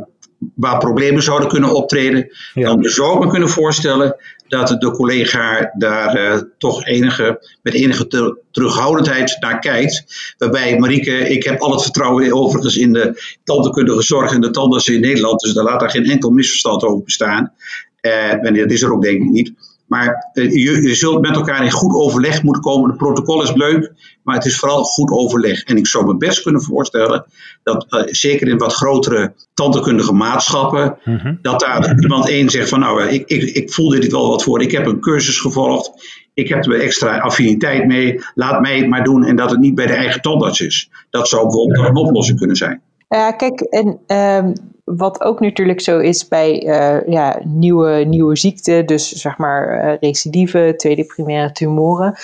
waar 0.55 0.77
problemen 0.77 1.23
zouden 1.23 1.47
kunnen 1.47 1.73
optreden. 1.73 2.27
Ja. 2.53 2.67
Dan 2.67 2.83
zou 2.83 3.15
ik 3.15 3.23
me 3.23 3.29
kunnen 3.29 3.49
voorstellen 3.49 4.15
dat 4.53 4.81
de 4.81 4.91
collega 4.91 5.71
daar 5.77 6.17
uh, 6.17 6.41
toch 6.57 6.85
enige, 6.85 7.47
met 7.61 7.73
enige 7.73 8.07
te, 8.07 8.37
terughoudendheid 8.51 9.37
naar 9.39 9.59
kijkt. 9.59 10.05
Waarbij 10.37 10.79
Marieke, 10.79 11.29
ik 11.29 11.43
heb 11.43 11.61
al 11.61 11.71
het 11.71 11.81
vertrouwen 11.81 12.33
overigens 12.33 12.77
in 12.77 12.93
de 12.93 13.21
tandheelkundige 13.43 14.01
zorg 14.01 14.33
en 14.33 14.41
de 14.41 14.51
tandarts 14.51 14.87
in 14.87 15.01
Nederland. 15.01 15.39
Dus 15.39 15.53
daar 15.53 15.63
laat 15.63 15.79
daar 15.79 15.89
geen 15.89 16.09
enkel 16.09 16.29
misverstand 16.29 16.83
over 16.83 17.03
bestaan. 17.03 17.53
En 18.01 18.53
dat 18.53 18.71
is 18.71 18.81
er 18.81 18.93
ook 18.93 19.01
denk 19.01 19.21
ik 19.21 19.29
niet. 19.29 19.53
Maar 19.87 20.31
uh, 20.33 20.51
je, 20.51 20.81
je, 20.81 20.95
zult 20.95 21.21
met 21.21 21.35
elkaar 21.35 21.63
in 21.63 21.71
goed 21.71 21.93
overleg 21.93 22.43
moeten 22.43 22.61
komen. 22.61 22.89
Het 22.89 22.97
protocol 22.97 23.43
is 23.43 23.53
leuk, 23.53 23.93
maar 24.23 24.35
het 24.35 24.45
is 24.45 24.59
vooral 24.59 24.83
goed 24.83 25.11
overleg. 25.11 25.63
En 25.63 25.77
ik 25.77 25.87
zou 25.87 26.05
me 26.05 26.17
best 26.17 26.41
kunnen 26.41 26.61
voorstellen 26.61 27.25
dat 27.63 27.85
uh, 27.89 28.01
zeker 28.05 28.47
in 28.47 28.57
wat 28.57 28.73
grotere 28.73 29.33
tandheelkundige 29.53 30.13
maatschappen, 30.13 30.97
mm 31.03 31.17
-hmm. 31.17 31.39
dat 31.41 31.59
daar 31.59 31.99
iemand 31.99 32.29
één 32.29 32.49
zegt 32.49 32.69
van 32.69 32.79
nou, 32.79 33.03
ik, 33.03 33.27
ik, 33.27 33.43
ik 33.43 33.73
voelde 33.73 33.99
dit 33.99 34.11
wel 34.11 34.29
wat 34.29 34.43
voor. 34.43 34.61
Ik 34.61 34.71
heb 34.71 34.85
een 34.85 34.99
cursus 34.99 35.39
gevolgd. 35.39 35.91
Ik 36.33 36.49
heb 36.49 36.65
er 36.65 36.81
extra 36.81 37.17
affiniteit 37.17 37.85
mee. 37.85 38.19
Laat 38.33 38.61
mij 38.61 38.77
het 38.77 38.89
maar 38.89 39.03
doen 39.03 39.25
en 39.25 39.35
dat 39.35 39.49
het 39.51 39.59
niet 39.59 39.75
bij 39.75 39.85
de 39.85 39.93
eigen 39.93 40.21
tandarts 40.21 40.61
is. 40.61 40.89
Dat 41.09 41.27
zou 41.27 41.41
bijvoorbeeld 41.41 41.87
een 41.87 41.95
oplossing 41.95 42.37
kunnen 42.37 42.55
zijn. 42.55 42.81
Ja, 43.07 43.31
kijk, 43.31 43.61
en 43.61 43.99
um, 44.17 44.53
wat 44.83 45.21
ook 45.21 45.39
natuurlijk 45.39 45.81
zo 45.81 45.99
is 45.99 46.27
bij 46.27 46.63
uh, 46.63 47.13
ja, 47.13 47.39
nieuwe, 47.43 48.03
nieuwe 48.03 48.35
ziekten, 48.35 48.85
dus 48.85 49.09
zeg 49.09 49.37
maar 49.37 49.85
uh, 49.85 49.97
recidive, 49.99 50.73
tweede 50.77 51.05
primaire 51.05 51.51
tumoren. 51.51 52.15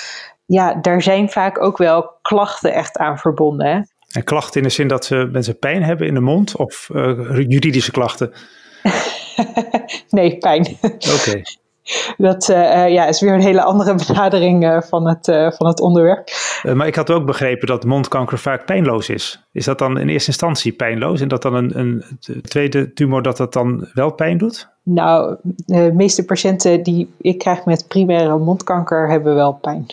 Ja, 0.45 0.73
daar 0.73 1.01
zijn 1.01 1.29
vaak 1.29 1.61
ook 1.61 1.77
wel 1.77 2.11
klachten 2.21 2.73
echt 2.73 2.97
aan 2.97 3.17
verbonden. 3.17 3.67
Hè? 3.67 3.81
En 4.11 4.23
klachten 4.23 4.61
in 4.61 4.67
de 4.67 4.73
zin 4.73 4.87
dat 4.87 5.05
ze 5.05 5.29
mensen 5.31 5.59
pijn 5.59 5.83
hebben 5.83 6.07
in 6.07 6.13
de 6.13 6.19
mond 6.19 6.55
of 6.55 6.89
uh, 6.93 7.37
juridische 7.47 7.91
klachten? 7.91 8.33
nee, 10.09 10.37
pijn. 10.37 10.77
Oké. 10.81 11.05
Okay. 11.13 11.43
Dat 12.17 12.49
uh, 12.49 12.89
ja, 12.89 13.05
is 13.05 13.21
weer 13.21 13.33
een 13.33 13.41
hele 13.41 13.63
andere 13.63 13.95
benadering 14.07 14.63
uh, 14.63 14.81
van, 14.81 15.07
het, 15.07 15.27
uh, 15.27 15.51
van 15.51 15.67
het 15.67 15.79
onderwerp. 15.79 16.29
maar 16.73 16.87
ik 16.87 16.95
had 16.95 17.11
ook 17.11 17.25
begrepen 17.25 17.67
dat 17.67 17.85
mondkanker 17.85 18.39
vaak 18.39 18.65
pijnloos 18.65 19.09
is. 19.09 19.47
Is 19.51 19.65
dat 19.65 19.79
dan 19.79 19.99
in 19.99 20.09
eerste 20.09 20.29
instantie 20.29 20.71
pijnloos 20.71 21.21
en 21.21 21.27
dat 21.27 21.41
dan 21.41 21.53
een, 21.53 21.79
een 21.79 22.03
tweede 22.41 22.93
tumor 22.93 23.21
dat 23.21 23.37
dat 23.37 23.53
dan 23.53 23.87
wel 23.93 24.11
pijn 24.11 24.37
doet? 24.37 24.69
Nou, 24.83 25.35
de 25.65 25.91
meeste 25.93 26.25
patiënten 26.25 26.83
die 26.83 27.13
ik 27.17 27.37
krijg 27.37 27.65
met 27.65 27.87
primaire 27.87 28.37
mondkanker 28.37 29.09
hebben 29.09 29.35
wel 29.35 29.53
pijn. 29.53 29.85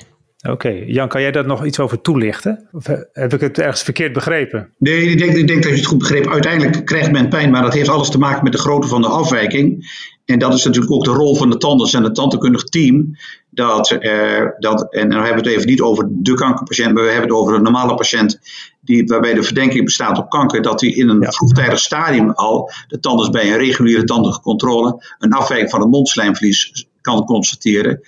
Oké, 0.50 0.66
okay. 0.66 0.84
Jan, 0.86 1.08
kan 1.08 1.20
jij 1.20 1.32
daar 1.32 1.46
nog 1.46 1.64
iets 1.64 1.80
over 1.80 2.00
toelichten? 2.00 2.68
Of 2.72 2.86
heb 3.12 3.32
ik 3.32 3.40
het 3.40 3.58
ergens 3.58 3.82
verkeerd 3.82 4.12
begrepen? 4.12 4.68
Nee, 4.78 5.10
ik 5.10 5.18
denk, 5.18 5.32
ik 5.32 5.46
denk 5.46 5.62
dat 5.62 5.70
je 5.70 5.78
het 5.78 5.86
goed 5.86 5.98
begreep. 5.98 6.28
Uiteindelijk 6.28 6.84
krijgt 6.84 7.12
men 7.12 7.28
pijn, 7.28 7.50
maar 7.50 7.62
dat 7.62 7.74
heeft 7.74 7.88
alles 7.88 8.10
te 8.10 8.18
maken 8.18 8.44
met 8.44 8.52
de 8.52 8.58
grootte 8.58 8.88
van 8.88 9.00
de 9.00 9.08
afwijking. 9.08 9.84
En 10.24 10.38
dat 10.38 10.54
is 10.54 10.64
natuurlijk 10.64 10.92
ook 10.92 11.04
de 11.04 11.10
rol 11.10 11.36
van 11.36 11.50
de 11.50 11.56
tandarts 11.56 11.94
en 11.94 12.02
het 12.02 12.14
tandheelkundig 12.14 12.64
team. 12.64 13.16
Dat, 13.50 13.90
eh, 13.90 14.44
dat, 14.58 14.92
en 14.92 15.10
dan 15.10 15.22
hebben 15.22 15.42
we 15.42 15.48
het 15.48 15.58
even 15.58 15.70
niet 15.70 15.80
over 15.80 16.08
de 16.10 16.34
kankerpatiënt, 16.34 16.94
maar 16.94 17.02
we 17.02 17.10
hebben 17.10 17.28
het 17.28 17.38
over 17.38 17.54
een 17.54 17.62
normale 17.62 17.94
patiënt 17.94 18.40
die, 18.80 19.06
waarbij 19.06 19.34
de 19.34 19.42
verdenking 19.42 19.84
bestaat 19.84 20.18
op 20.18 20.30
kanker, 20.30 20.62
dat 20.62 20.80
hij 20.80 20.90
in 20.90 21.08
een 21.08 21.20
ja. 21.20 21.30
vroegtijdig 21.30 21.78
stadium 21.78 22.30
al 22.30 22.70
de 22.88 22.98
tandarts 22.98 23.30
bij 23.30 23.52
een 23.52 23.58
reguliere 23.58 24.04
tandige 24.04 24.40
controle 24.40 25.14
een 25.18 25.32
afwijking 25.32 25.70
van 25.70 25.80
het 25.80 25.90
mondslijmvlies 25.90 26.86
kan 27.00 27.24
constateren. 27.24 28.00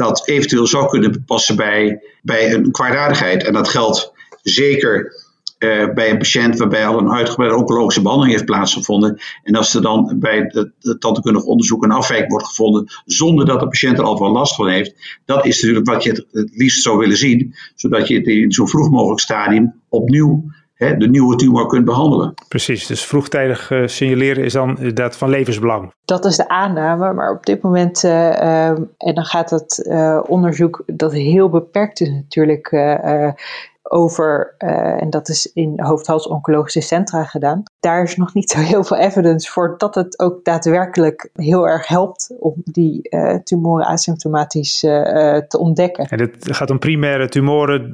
Dat 0.00 0.28
eventueel 0.28 0.66
zou 0.66 0.88
kunnen 0.88 1.24
passen 1.24 1.56
bij, 1.56 2.02
bij 2.22 2.52
een 2.52 2.70
kwaadaardigheid. 2.70 3.44
En 3.44 3.52
dat 3.52 3.68
geldt 3.68 4.12
zeker 4.42 5.12
uh, 5.58 5.92
bij 5.94 6.10
een 6.10 6.18
patiënt 6.18 6.58
waarbij 6.58 6.86
al 6.86 6.98
een 6.98 7.12
uitgebreide 7.12 7.56
oncologische 7.56 8.02
behandeling 8.02 8.36
heeft 8.36 8.50
plaatsgevonden. 8.50 9.20
En 9.42 9.54
als 9.54 9.74
er 9.74 9.82
dan 9.82 10.16
bij 10.18 10.38
het, 10.38 10.54
het 10.80 11.00
tandheelkundig 11.00 11.44
onderzoek 11.44 11.84
een 11.84 11.90
afwijking 11.90 12.30
wordt 12.30 12.46
gevonden 12.46 12.86
zonder 13.04 13.46
dat 13.46 13.60
de 13.60 13.68
patiënt 13.68 13.98
er 13.98 14.04
al 14.04 14.16
van 14.16 14.30
last 14.30 14.54
van 14.54 14.68
heeft, 14.68 15.20
dat 15.24 15.46
is 15.46 15.60
natuurlijk 15.60 15.88
wat 15.88 16.02
je 16.02 16.10
het, 16.10 16.26
het 16.30 16.50
liefst 16.52 16.82
zou 16.82 16.98
willen 16.98 17.16
zien, 17.16 17.54
zodat 17.74 18.08
je 18.08 18.14
het 18.14 18.26
in 18.26 18.52
zo 18.52 18.66
vroeg 18.66 18.90
mogelijk 18.90 19.20
stadium 19.20 19.74
opnieuw 19.88 20.44
hè, 20.80 20.96
de 20.96 21.08
nieuwe 21.08 21.36
tumor 21.36 21.66
kunt 21.66 21.84
behandelen. 21.84 22.34
Precies, 22.48 22.86
dus 22.86 23.04
vroegtijdig 23.04 23.70
uh, 23.70 23.86
signaleren 23.86 24.44
is 24.44 24.52
dan 24.52 24.76
inderdaad 24.76 25.16
van 25.16 25.28
levensbelang. 25.28 25.92
Dat 26.04 26.24
is 26.24 26.36
de 26.36 26.48
aanname, 26.48 27.12
maar 27.12 27.30
op 27.30 27.46
dit 27.46 27.62
moment, 27.62 28.04
uh, 28.04 28.10
uh, 28.10 28.68
en 28.96 29.14
dan 29.14 29.24
gaat 29.24 29.50
het 29.50 29.88
onderzoek 30.26 30.82
dat 30.86 31.12
heel 31.12 31.48
beperkt 31.48 32.00
is 32.00 32.10
natuurlijk 32.10 32.70
over, 33.92 34.54
uh, 34.58 35.02
en 35.02 35.10
dat 35.10 35.28
is 35.28 35.50
in 35.54 35.80
hoofd-hals-oncologische 35.80 36.80
centra 36.80 37.24
gedaan. 37.24 37.62
Daar 37.80 38.02
is 38.02 38.16
nog 38.16 38.34
niet 38.34 38.50
zo 38.50 38.58
heel 38.58 38.84
veel 38.84 38.96
evidence 38.96 39.50
voor 39.50 39.74
dat 39.78 39.94
het 39.94 40.18
ook 40.18 40.44
daadwerkelijk 40.44 41.30
heel 41.32 41.68
erg 41.68 41.88
helpt 41.88 42.34
om 42.38 42.54
die 42.64 43.00
uh, 43.02 43.34
tumoren 43.34 43.86
asymptomatisch 43.86 44.84
uh, 44.84 45.36
te 45.36 45.58
ontdekken. 45.58 46.04
En 46.04 46.18
dit 46.18 46.36
gaat 46.40 46.70
om 46.70 46.78
primaire 46.78 47.28
tumoren 47.28 47.92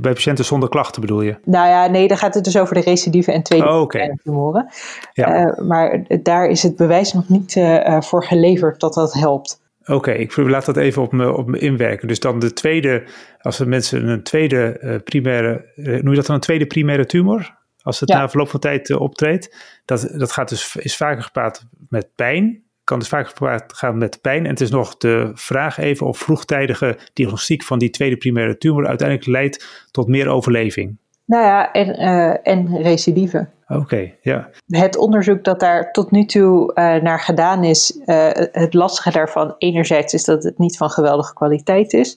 bij 0.00 0.12
patiënten 0.12 0.44
zonder 0.44 0.68
klachten 0.68 1.00
bedoel 1.00 1.22
je? 1.22 1.36
Nou 1.44 1.68
ja, 1.68 1.86
nee, 1.86 2.08
dan 2.08 2.16
gaat 2.16 2.34
het 2.34 2.44
dus 2.44 2.58
over 2.58 2.74
de 2.74 2.80
recidieve 2.80 3.32
en 3.32 3.42
tweede 3.42 3.68
oh, 3.68 3.80
okay. 3.80 4.18
tumoren. 4.22 4.68
Ja. 5.12 5.58
maar 5.62 6.04
daar 6.22 6.46
is 6.46 6.62
het 6.62 6.76
bewijs 6.76 7.12
nog 7.12 7.28
niet 7.28 7.60
voor 7.98 8.24
geleverd 8.24 8.80
dat 8.80 8.94
dat 8.94 9.12
helpt. 9.12 9.60
Oké, 9.88 9.96
okay, 9.96 10.16
ik 10.16 10.36
laat 10.36 10.66
dat 10.66 10.76
even 10.76 11.02
op 11.02 11.12
me, 11.12 11.32
op 11.32 11.46
me 11.46 11.58
inwerken. 11.58 12.08
Dus 12.08 12.20
dan 12.20 12.38
de 12.38 12.52
tweede, 12.52 13.04
als 13.40 13.58
er 13.58 13.68
mensen 13.68 14.08
een 14.08 14.22
tweede 14.22 14.78
uh, 14.80 14.94
primaire, 15.04 15.72
uh, 15.76 15.86
noem 15.86 16.10
je 16.10 16.16
dat 16.16 16.26
dan 16.26 16.34
een 16.34 16.40
tweede 16.40 16.66
primaire 16.66 17.06
tumor? 17.06 17.56
Als 17.82 18.00
het 18.00 18.08
ja. 18.08 18.18
na 18.18 18.28
verloop 18.28 18.48
van 18.48 18.60
tijd 18.60 18.88
uh, 18.88 19.00
optreedt, 19.00 19.56
dat, 19.84 20.14
dat 20.16 20.32
gaat 20.32 20.48
dus, 20.48 20.76
is 20.76 20.96
vaker 20.96 21.22
gepaard 21.22 21.62
met 21.88 22.08
pijn. 22.14 22.62
Kan 22.84 22.98
dus 22.98 23.08
vaker 23.08 23.26
gepaard 23.26 23.72
gaan 23.72 23.98
met 23.98 24.18
pijn. 24.20 24.44
En 24.44 24.50
het 24.50 24.60
is 24.60 24.70
nog 24.70 24.96
de 24.96 25.30
vraag 25.34 25.78
even 25.78 26.06
of 26.06 26.18
vroegtijdige 26.18 26.98
diagnostiek 27.12 27.62
van 27.62 27.78
die 27.78 27.90
tweede 27.90 28.16
primaire 28.16 28.58
tumor 28.58 28.86
uiteindelijk 28.86 29.28
leidt 29.28 29.86
tot 29.90 30.08
meer 30.08 30.28
overleving. 30.28 30.96
Nou 31.24 31.44
ja, 31.44 31.72
en, 31.72 31.94
en 32.42 32.82
recidive. 32.82 33.48
Oké, 33.68 33.80
okay, 33.80 34.18
ja. 34.22 34.48
Het 34.66 34.96
onderzoek 34.96 35.44
dat 35.44 35.60
daar 35.60 35.92
tot 35.92 36.10
nu 36.10 36.24
toe 36.24 36.72
uh, 36.74 36.94
naar 36.94 37.20
gedaan 37.20 37.64
is, 37.64 38.00
uh, 38.06 38.28
het 38.52 38.74
lastige 38.74 39.10
daarvan 39.10 39.54
enerzijds 39.58 40.14
is 40.14 40.24
dat 40.24 40.42
het 40.42 40.58
niet 40.58 40.76
van 40.76 40.90
geweldige 40.90 41.34
kwaliteit 41.34 41.92
is. 41.92 42.16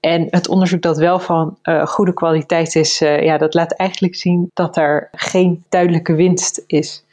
En 0.00 0.26
het 0.30 0.48
onderzoek 0.48 0.82
dat 0.82 0.96
wel 0.96 1.18
van 1.18 1.58
uh, 1.62 1.86
goede 1.86 2.14
kwaliteit 2.14 2.74
is, 2.74 2.98
ja, 2.98 3.38
dat 3.38 3.54
laat 3.54 3.72
eigenlijk 3.72 4.14
zien 4.14 4.50
dat 4.54 4.76
er 4.76 5.08
geen 5.12 5.64
duidelijke 5.68 6.14
winst 6.14 6.64
is. 6.66 7.04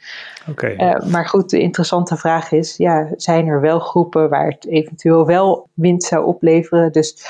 Okay. 0.48 0.74
Uh, 0.76 1.10
maar 1.10 1.26
goed, 1.26 1.50
de 1.50 1.60
interessante 1.60 2.16
vraag 2.16 2.52
is, 2.52 2.76
ja, 2.76 3.08
zijn 3.16 3.46
er 3.46 3.60
wel 3.60 3.78
groepen 3.78 4.28
waar 4.28 4.48
het 4.48 4.66
eventueel 4.66 5.26
wel 5.26 5.68
winst 5.74 6.08
zou 6.08 6.24
opleveren? 6.24 6.92
Dus 6.92 7.26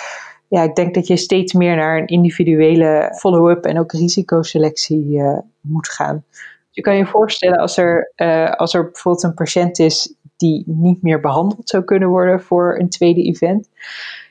ja, 0.51 0.63
ik 0.63 0.75
denk 0.75 0.95
dat 0.95 1.07
je 1.07 1.17
steeds 1.17 1.53
meer 1.53 1.77
naar 1.77 1.99
een 1.99 2.07
individuele 2.07 3.15
follow-up 3.19 3.65
en 3.65 3.79
ook 3.79 3.93
risicoselectie 3.93 5.21
moet 5.61 5.89
gaan. 5.89 6.25
Je 6.71 6.81
kan 6.81 6.97
je 6.97 7.07
voorstellen 7.07 7.59
als 7.59 7.77
er, 7.77 8.13
als 8.57 8.75
er 8.75 8.85
bijvoorbeeld 8.85 9.25
een 9.25 9.35
patiënt 9.35 9.79
is 9.79 10.15
die 10.37 10.65
niet 10.67 11.03
meer 11.03 11.21
behandeld 11.21 11.69
zou 11.69 11.85
kunnen 11.85 12.09
worden 12.09 12.41
voor 12.41 12.79
een 12.79 12.89
tweede 12.89 13.23
event 13.23 13.69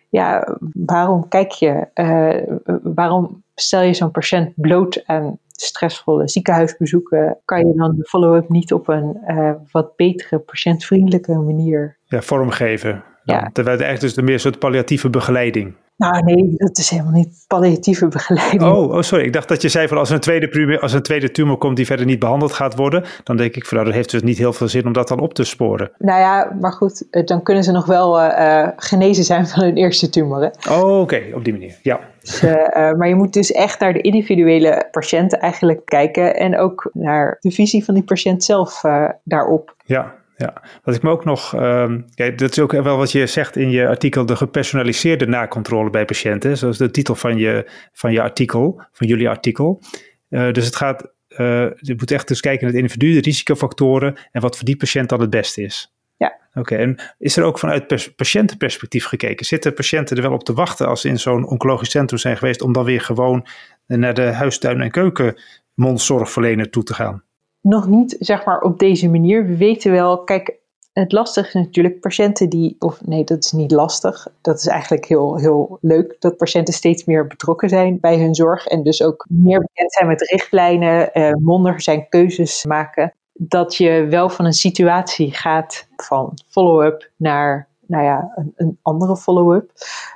ja, 0.09 0.57
waarom 0.73 1.27
kijk 1.27 1.51
je, 1.51 1.87
uh, 1.95 2.57
waarom 2.83 3.43
stel 3.55 3.81
je 3.81 3.93
zo'n 3.93 4.11
patiënt 4.11 4.51
bloot 4.55 5.03
aan 5.05 5.37
stressvolle 5.47 6.29
ziekenhuisbezoeken? 6.29 7.37
Kan 7.45 7.67
je 7.67 7.73
dan 7.75 7.95
de 7.95 8.05
follow-up 8.05 8.49
niet 8.49 8.73
op 8.73 8.87
een 8.87 9.17
uh, 9.27 9.51
wat 9.71 9.95
betere, 9.95 10.39
patiëntvriendelijke 10.39 11.33
manier 11.33 11.97
ja, 12.05 12.21
vormgeven? 12.21 13.03
Ja. 13.23 13.49
Terwijl 13.53 13.77
het 13.77 13.85
eigenlijk 13.85 14.01
dus 14.01 14.13
de 14.13 14.31
meer 14.31 14.39
soort 14.39 14.59
palliatieve 14.59 15.09
begeleiding 15.09 15.75
nou 15.99 16.23
nee, 16.23 16.53
dat 16.55 16.77
is 16.77 16.89
helemaal 16.89 17.11
niet 17.11 17.45
palliatieve 17.47 18.07
begeleiding. 18.07 18.61
Oh, 18.61 18.91
oh 18.93 19.01
sorry. 19.01 19.25
Ik 19.25 19.33
dacht 19.33 19.47
dat 19.47 19.61
je 19.61 19.69
zei 19.69 19.87
van 19.87 19.97
als 19.97 20.09
een, 20.09 20.19
tweede, 20.19 20.79
als 20.79 20.93
een 20.93 21.01
tweede 21.01 21.31
tumor 21.31 21.57
komt 21.57 21.75
die 21.75 21.85
verder 21.85 22.05
niet 22.05 22.19
behandeld 22.19 22.53
gaat 22.53 22.75
worden, 22.75 23.03
dan 23.23 23.37
denk 23.37 23.55
ik 23.55 23.65
van 23.65 23.77
nou, 23.77 23.89
dat 23.89 23.97
heeft 23.97 24.11
dus 24.11 24.21
niet 24.21 24.37
heel 24.37 24.53
veel 24.53 24.67
zin 24.67 24.85
om 24.85 24.93
dat 24.93 25.07
dan 25.07 25.19
op 25.19 25.33
te 25.33 25.43
sporen. 25.43 25.91
Nou 25.97 26.19
ja, 26.19 26.55
maar 26.59 26.71
goed, 26.71 27.07
eh, 27.11 27.25
dan 27.25 27.43
kunnen 27.43 27.63
ze 27.63 27.71
nog 27.71 27.85
wel 27.85 28.21
uh, 28.21 28.67
genezen 28.75 29.23
zijn 29.23 29.47
van 29.47 29.63
hun 29.63 29.77
eerste 29.77 30.09
tumor. 30.09 30.41
Hè? 30.41 30.71
Oh, 30.73 30.99
oké, 30.99 31.21
op 31.33 31.43
die 31.43 31.53
manier, 31.53 31.79
ja. 31.83 31.99
Dus, 32.21 32.43
uh, 32.43 32.53
maar 32.73 33.07
je 33.07 33.15
moet 33.15 33.33
dus 33.33 33.51
echt 33.51 33.79
naar 33.79 33.93
de 33.93 34.01
individuele 34.01 34.87
patiënten 34.91 35.39
eigenlijk 35.39 35.85
kijken 35.85 36.35
en 36.35 36.57
ook 36.57 36.89
naar 36.93 37.37
de 37.39 37.51
visie 37.51 37.85
van 37.85 37.93
die 37.93 38.03
patiënt 38.03 38.43
zelf 38.43 38.81
daarop. 39.23 39.75
Ja, 39.85 40.15
ja, 40.39 40.61
wat 40.83 40.95
ik 40.95 41.01
me 41.01 41.09
ook 41.09 41.25
nog, 41.25 41.53
um, 41.55 42.05
ja, 42.09 42.29
dat 42.29 42.51
is 42.51 42.59
ook 42.59 42.71
wel 42.71 42.97
wat 42.97 43.11
je 43.11 43.27
zegt 43.27 43.55
in 43.55 43.69
je 43.69 43.87
artikel, 43.87 44.25
de 44.25 44.35
gepersonaliseerde 44.35 45.27
nakontrole 45.27 45.89
bij 45.89 46.05
patiënten, 46.05 46.57
zoals 46.57 46.77
de 46.77 46.91
titel 46.91 47.15
van 47.15 47.37
je, 47.37 47.71
van 47.93 48.11
je 48.11 48.21
artikel, 48.21 48.81
van 48.91 49.07
jullie 49.07 49.29
artikel. 49.29 49.81
Uh, 50.29 50.51
dus 50.51 50.65
het 50.65 50.75
gaat, 50.75 51.13
uh, 51.29 51.37
je 51.75 51.93
moet 51.97 52.11
echt 52.11 52.27
dus 52.27 52.39
kijken 52.39 52.63
naar 52.65 52.73
het 52.75 52.81
individu, 52.81 53.13
de 53.13 53.21
risicofactoren 53.21 54.15
en 54.31 54.41
wat 54.41 54.55
voor 54.55 54.65
die 54.65 54.77
patiënt 54.77 55.09
dan 55.09 55.21
het 55.21 55.29
beste 55.29 55.61
is. 55.61 55.93
Ja. 56.17 56.39
Oké, 56.53 56.75
en 56.75 56.99
is 57.17 57.37
er 57.37 57.43
ook 57.43 57.59
vanuit 57.59 58.13
patiëntenperspectief 58.15 59.05
gekeken? 59.05 59.45
Zitten 59.45 59.73
patiënten 59.73 60.17
er 60.17 60.23
wel 60.23 60.33
op 60.33 60.43
te 60.43 60.53
wachten 60.53 60.87
als 60.87 61.01
ze 61.01 61.07
in 61.07 61.19
zo'n 61.19 61.47
oncologisch 61.47 61.89
centrum 61.89 62.19
zijn 62.19 62.37
geweest 62.37 62.61
om 62.61 62.73
dan 62.73 62.83
weer 62.83 63.01
gewoon 63.01 63.47
naar 63.87 64.13
de 64.13 64.21
huistuin- 64.21 64.81
en 64.81 64.91
keukenmondzorgverlener 64.91 66.69
toe 66.69 66.83
te 66.83 66.93
gaan? 66.93 67.23
Nog 67.61 67.87
niet 67.87 68.15
zeg 68.19 68.45
maar 68.45 68.61
op 68.61 68.79
deze 68.79 69.09
manier. 69.09 69.45
We 69.45 69.57
weten 69.57 69.91
wel, 69.91 70.23
kijk, 70.23 70.57
het 70.93 71.11
lastige 71.11 71.47
is 71.47 71.53
natuurlijk 71.53 71.99
patiënten 71.99 72.49
die, 72.49 72.75
of 72.79 73.05
nee, 73.05 73.23
dat 73.23 73.43
is 73.43 73.51
niet 73.51 73.71
lastig. 73.71 74.27
Dat 74.41 74.57
is 74.57 74.67
eigenlijk 74.67 75.05
heel, 75.05 75.37
heel 75.37 75.77
leuk 75.81 76.15
dat 76.19 76.37
patiënten 76.37 76.73
steeds 76.73 77.05
meer 77.05 77.27
betrokken 77.27 77.69
zijn 77.69 77.99
bij 77.99 78.19
hun 78.19 78.35
zorg 78.35 78.67
en 78.67 78.83
dus 78.83 79.03
ook 79.03 79.25
meer 79.29 79.59
bekend 79.59 79.93
zijn 79.93 80.07
met 80.07 80.21
richtlijnen, 80.21 81.13
eh, 81.13 81.73
zijn 81.75 82.09
keuzes 82.09 82.65
maken. 82.65 83.13
Dat 83.33 83.75
je 83.75 84.05
wel 84.09 84.29
van 84.29 84.45
een 84.45 84.53
situatie 84.53 85.33
gaat 85.33 85.87
van 85.95 86.33
follow-up 86.47 87.09
naar 87.15 87.67
nou 87.89 88.03
ja, 88.03 88.31
een, 88.35 88.53
een 88.55 88.77
andere 88.81 89.17
follow-up. 89.17 89.71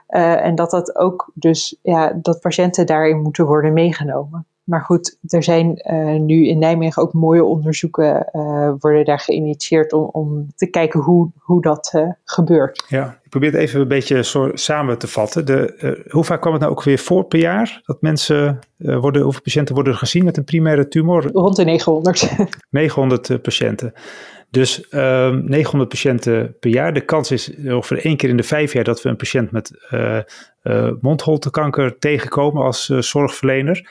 Uh, 0.09 0.45
en 0.45 0.55
dat 0.55 0.69
dat 0.71 0.95
ook 0.95 1.31
dus, 1.33 1.75
ja, 1.81 2.13
dat 2.13 2.41
patiënten 2.41 2.85
daarin 2.85 3.21
moeten 3.21 3.45
worden 3.45 3.73
meegenomen. 3.73 4.45
Maar 4.63 4.81
goed, 4.81 5.17
er 5.27 5.43
zijn 5.43 5.81
uh, 5.91 6.19
nu 6.19 6.47
in 6.47 6.59
Nijmegen 6.59 7.01
ook 7.01 7.13
mooie 7.13 7.43
onderzoeken 7.43 8.29
uh, 8.33 8.71
worden 8.79 9.05
daar 9.05 9.19
geïnitieerd 9.19 9.93
om, 9.93 10.09
om 10.11 10.47
te 10.55 10.69
kijken 10.69 10.99
hoe, 10.99 11.31
hoe 11.39 11.61
dat 11.61 11.91
uh, 11.95 12.09
gebeurt. 12.23 12.85
Ja, 12.87 13.19
ik 13.23 13.29
probeer 13.29 13.51
het 13.51 13.59
even 13.59 13.81
een 13.81 13.87
beetje 13.87 14.23
zo 14.23 14.51
samen 14.53 14.97
te 14.97 15.07
vatten. 15.07 15.45
De, 15.45 16.05
hoe 16.09 16.23
vaak 16.23 16.41
kwam 16.41 16.53
het 16.53 16.61
nou 16.61 16.73
ook 16.73 16.83
weer 16.83 16.99
voor 16.99 17.23
per 17.23 17.39
jaar 17.39 17.81
dat 17.85 18.01
mensen 18.01 18.59
worden, 18.77 19.21
hoeveel 19.21 19.41
patiënten 19.41 19.75
worden 19.75 19.95
gezien 19.95 20.23
met 20.23 20.37
een 20.37 20.43
primaire 20.43 20.87
tumor? 20.87 21.31
Rond 21.31 21.55
de 21.55 21.63
900. 21.63 22.35
900 22.69 23.41
patiënten. 23.41 23.93
Dus 24.49 24.87
900 24.89 25.63
ehm, 25.71 25.87
patiënten 25.87 26.55
per 26.59 26.71
jaar. 26.71 26.93
De 26.93 27.05
kans 27.05 27.31
is 27.31 27.53
ongeveer 27.65 28.05
één 28.05 28.17
keer 28.17 28.29
in 28.29 28.37
de 28.37 28.43
vijf 28.43 28.73
jaar 28.73 28.83
dat 28.83 29.01
we 29.01 29.09
een 29.09 29.15
patiënt 29.15 29.51
met 29.51 29.71
mondholtekanker 31.01 31.99
tegenkomen 31.99 32.63
als 32.63 32.85
zorgverlener. 32.85 33.87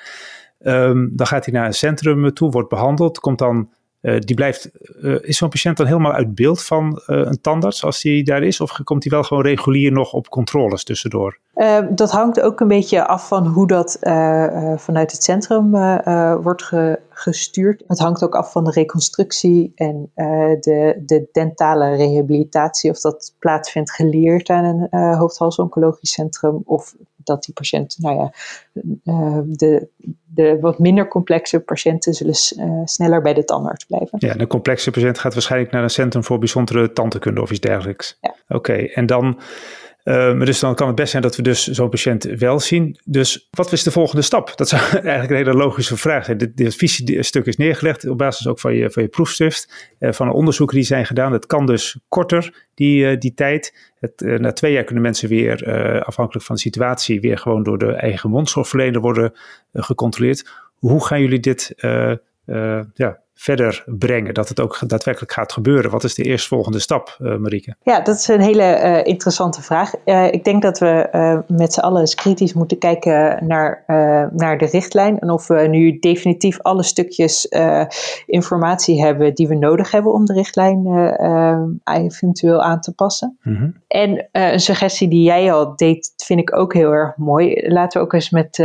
Um, 0.64 1.10
dan 1.12 1.26
gaat 1.26 1.44
hij 1.44 1.54
naar 1.54 1.66
een 1.66 1.74
centrum 1.74 2.34
toe, 2.34 2.50
wordt 2.50 2.68
behandeld, 2.68 3.18
komt 3.18 3.38
dan, 3.38 3.68
uh, 4.02 4.18
die 4.18 4.36
blijft, 4.36 4.70
uh, 5.02 5.18
is 5.20 5.36
zo'n 5.36 5.48
patiënt 5.48 5.76
dan 5.76 5.86
helemaal 5.86 6.12
uit 6.12 6.34
beeld 6.34 6.62
van 6.62 7.02
uh, 7.06 7.16
een 7.16 7.40
tandarts 7.40 7.84
als 7.84 8.02
hij 8.02 8.22
daar 8.22 8.42
is? 8.42 8.60
Of 8.60 8.80
komt 8.84 9.02
hij 9.02 9.12
wel 9.12 9.22
gewoon 9.22 9.42
regulier 9.42 9.92
nog 9.92 10.12
op 10.12 10.28
controles 10.28 10.84
tussendoor? 10.84 11.38
Ehm, 11.54 11.94
dat 11.94 12.10
hangt 12.10 12.40
ook 12.40 12.60
een 12.60 12.68
beetje 12.68 13.06
af 13.06 13.28
van 13.28 13.46
hoe 13.46 13.66
dat 13.66 13.96
vanuit 14.76 15.12
het 15.12 15.22
centrum 15.22 15.70
wordt 16.42 16.62
ge 16.62 16.98
gestuurd. 17.08 17.84
Het 17.86 17.98
hangt 17.98 18.24
ook 18.24 18.34
af 18.34 18.52
van 18.52 18.64
de 18.64 18.70
reconstructie 18.70 19.72
en 19.74 20.10
de, 20.60 21.02
de 21.06 21.28
dentale 21.32 21.96
rehabilitatie. 21.96 22.90
Of 22.90 23.00
dat 23.00 23.34
plaatsvindt 23.38 23.92
geleerd 23.92 24.48
aan 24.48 24.88
een 24.90 25.14
hoofdhalsoncologisch 25.14 26.12
centrum 26.12 26.62
of 26.64 26.94
dat 27.24 27.44
die 27.44 27.54
patiënt, 27.54 27.96
nou 27.98 28.16
ja, 28.16 28.32
uh, 29.04 29.38
de, 29.44 29.88
de 30.24 30.58
wat 30.60 30.78
minder 30.78 31.08
complexe 31.08 31.60
patiënten 31.60 32.14
zullen 32.14 32.34
uh, 32.58 32.80
sneller 32.84 33.22
bij 33.22 33.34
de 33.34 33.44
tandarts 33.44 33.84
blijven. 33.84 34.18
Ja, 34.18 34.34
de 34.34 34.46
complexe 34.46 34.90
patiënt 34.90 35.18
gaat 35.18 35.32
waarschijnlijk 35.32 35.72
naar 35.72 35.82
een 35.82 35.90
centrum 35.90 36.24
voor 36.24 36.38
bijzondere 36.38 36.92
tandheelkunde 36.92 37.42
of 37.42 37.50
iets 37.50 37.60
dergelijks. 37.60 38.18
Ja. 38.20 38.34
Oké, 38.48 38.72
en 38.72 39.06
dan 39.06 39.40
uh, 40.04 40.40
dus 40.40 40.60
dan 40.60 40.74
kan 40.74 40.86
het 40.86 40.96
best 40.96 41.10
zijn 41.10 41.22
dat 41.22 41.36
we 41.36 41.42
dus 41.42 41.66
zo'n 41.66 41.88
patiënt 41.88 42.24
wel 42.24 42.60
zien. 42.60 42.98
Dus 43.04 43.48
wat 43.50 43.72
is 43.72 43.82
de 43.82 43.90
volgende 43.90 44.22
stap? 44.22 44.56
Dat 44.56 44.68
zou 44.68 44.82
eigenlijk 44.92 45.30
een 45.30 45.36
hele 45.36 45.54
logische 45.54 45.96
vraag 45.96 46.24
zijn. 46.24 46.52
Dit, 46.54 46.74
visiestuk 46.76 47.46
is 47.46 47.56
neergelegd 47.56 48.08
op 48.08 48.18
basis 48.18 48.46
ook 48.46 48.60
van 48.60 48.74
je, 48.74 48.90
van 48.90 49.02
je 49.02 49.08
proefschrift, 49.08 49.94
uh, 50.00 50.12
van 50.12 50.32
onderzoeken 50.32 50.76
die 50.76 50.84
zijn 50.84 51.06
gedaan. 51.06 51.32
Het 51.32 51.46
kan 51.46 51.66
dus 51.66 51.98
korter, 52.08 52.66
die, 52.74 53.04
uh, 53.04 53.18
die 53.18 53.34
tijd. 53.34 53.90
Het, 54.00 54.20
na 54.20 54.52
twee 54.52 54.72
jaar 54.72 54.84
kunnen 54.84 55.02
mensen 55.02 55.28
weer, 55.28 55.64
afhankelijk 56.04 56.44
van 56.44 56.54
de 56.54 56.60
situatie, 56.60 57.20
weer 57.20 57.38
gewoon 57.38 57.62
door 57.62 57.78
de 57.78 57.92
eigen 57.92 58.30
mondzorgverlener 58.30 59.00
worden 59.00 59.32
gecontroleerd. 59.72 60.50
Hoe 60.74 61.06
gaan 61.06 61.20
jullie 61.20 61.40
dit 61.40 61.74
ja, 62.94 63.21
verder 63.42 63.84
brengen, 63.86 64.34
dat 64.34 64.48
het 64.48 64.60
ook 64.60 64.78
daadwerkelijk 64.86 65.32
gaat 65.32 65.52
gebeuren? 65.52 65.90
Wat 65.90 66.04
is 66.04 66.14
de 66.14 66.22
eerstvolgende 66.22 66.78
stap, 66.78 67.16
uh, 67.20 67.36
Marieke? 67.36 67.74
Ja, 67.82 68.00
dat 68.00 68.16
is 68.16 68.28
een 68.28 68.40
hele 68.40 68.62
uh, 68.62 69.04
interessante 69.04 69.62
vraag. 69.62 69.92
Uh, 70.04 70.32
ik 70.32 70.44
denk 70.44 70.62
dat 70.62 70.78
we 70.78 71.44
met 71.46 71.72
z'n 71.72 71.80
allen 71.80 72.00
eens 72.00 72.14
kritisch 72.14 72.52
moeten 72.52 72.78
kijken 72.78 73.46
naar, 73.46 73.84
naar 74.32 74.58
de 74.58 74.66
richtlijn 74.66 75.18
en 75.18 75.30
of 75.30 75.46
we 75.46 75.54
nu 75.54 75.98
definitief 75.98 76.60
alle 76.60 76.82
stukjes 76.82 77.48
informatie 78.26 79.02
hebben 79.04 79.34
die 79.34 79.48
we 79.48 79.54
nodig 79.54 79.90
hebben 79.90 80.12
om 80.12 80.24
de 80.24 80.32
richtlijn 80.32 80.86
eventueel 81.84 82.62
aan 82.62 82.80
te 82.80 82.94
passen. 82.94 83.38
Mm 83.42 83.56
-hmm. 83.56 83.76
En 83.88 84.28
een 84.32 84.60
suggestie 84.60 85.08
die 85.08 85.22
jij 85.22 85.52
al 85.52 85.76
deed, 85.76 86.12
vind 86.24 86.40
ik 86.40 86.56
ook 86.56 86.74
heel 86.74 86.92
erg 86.92 87.16
mooi. 87.16 87.68
Laten 87.68 88.00
we 88.00 88.06
ook 88.06 88.12
eens 88.12 88.30
met 88.30 88.56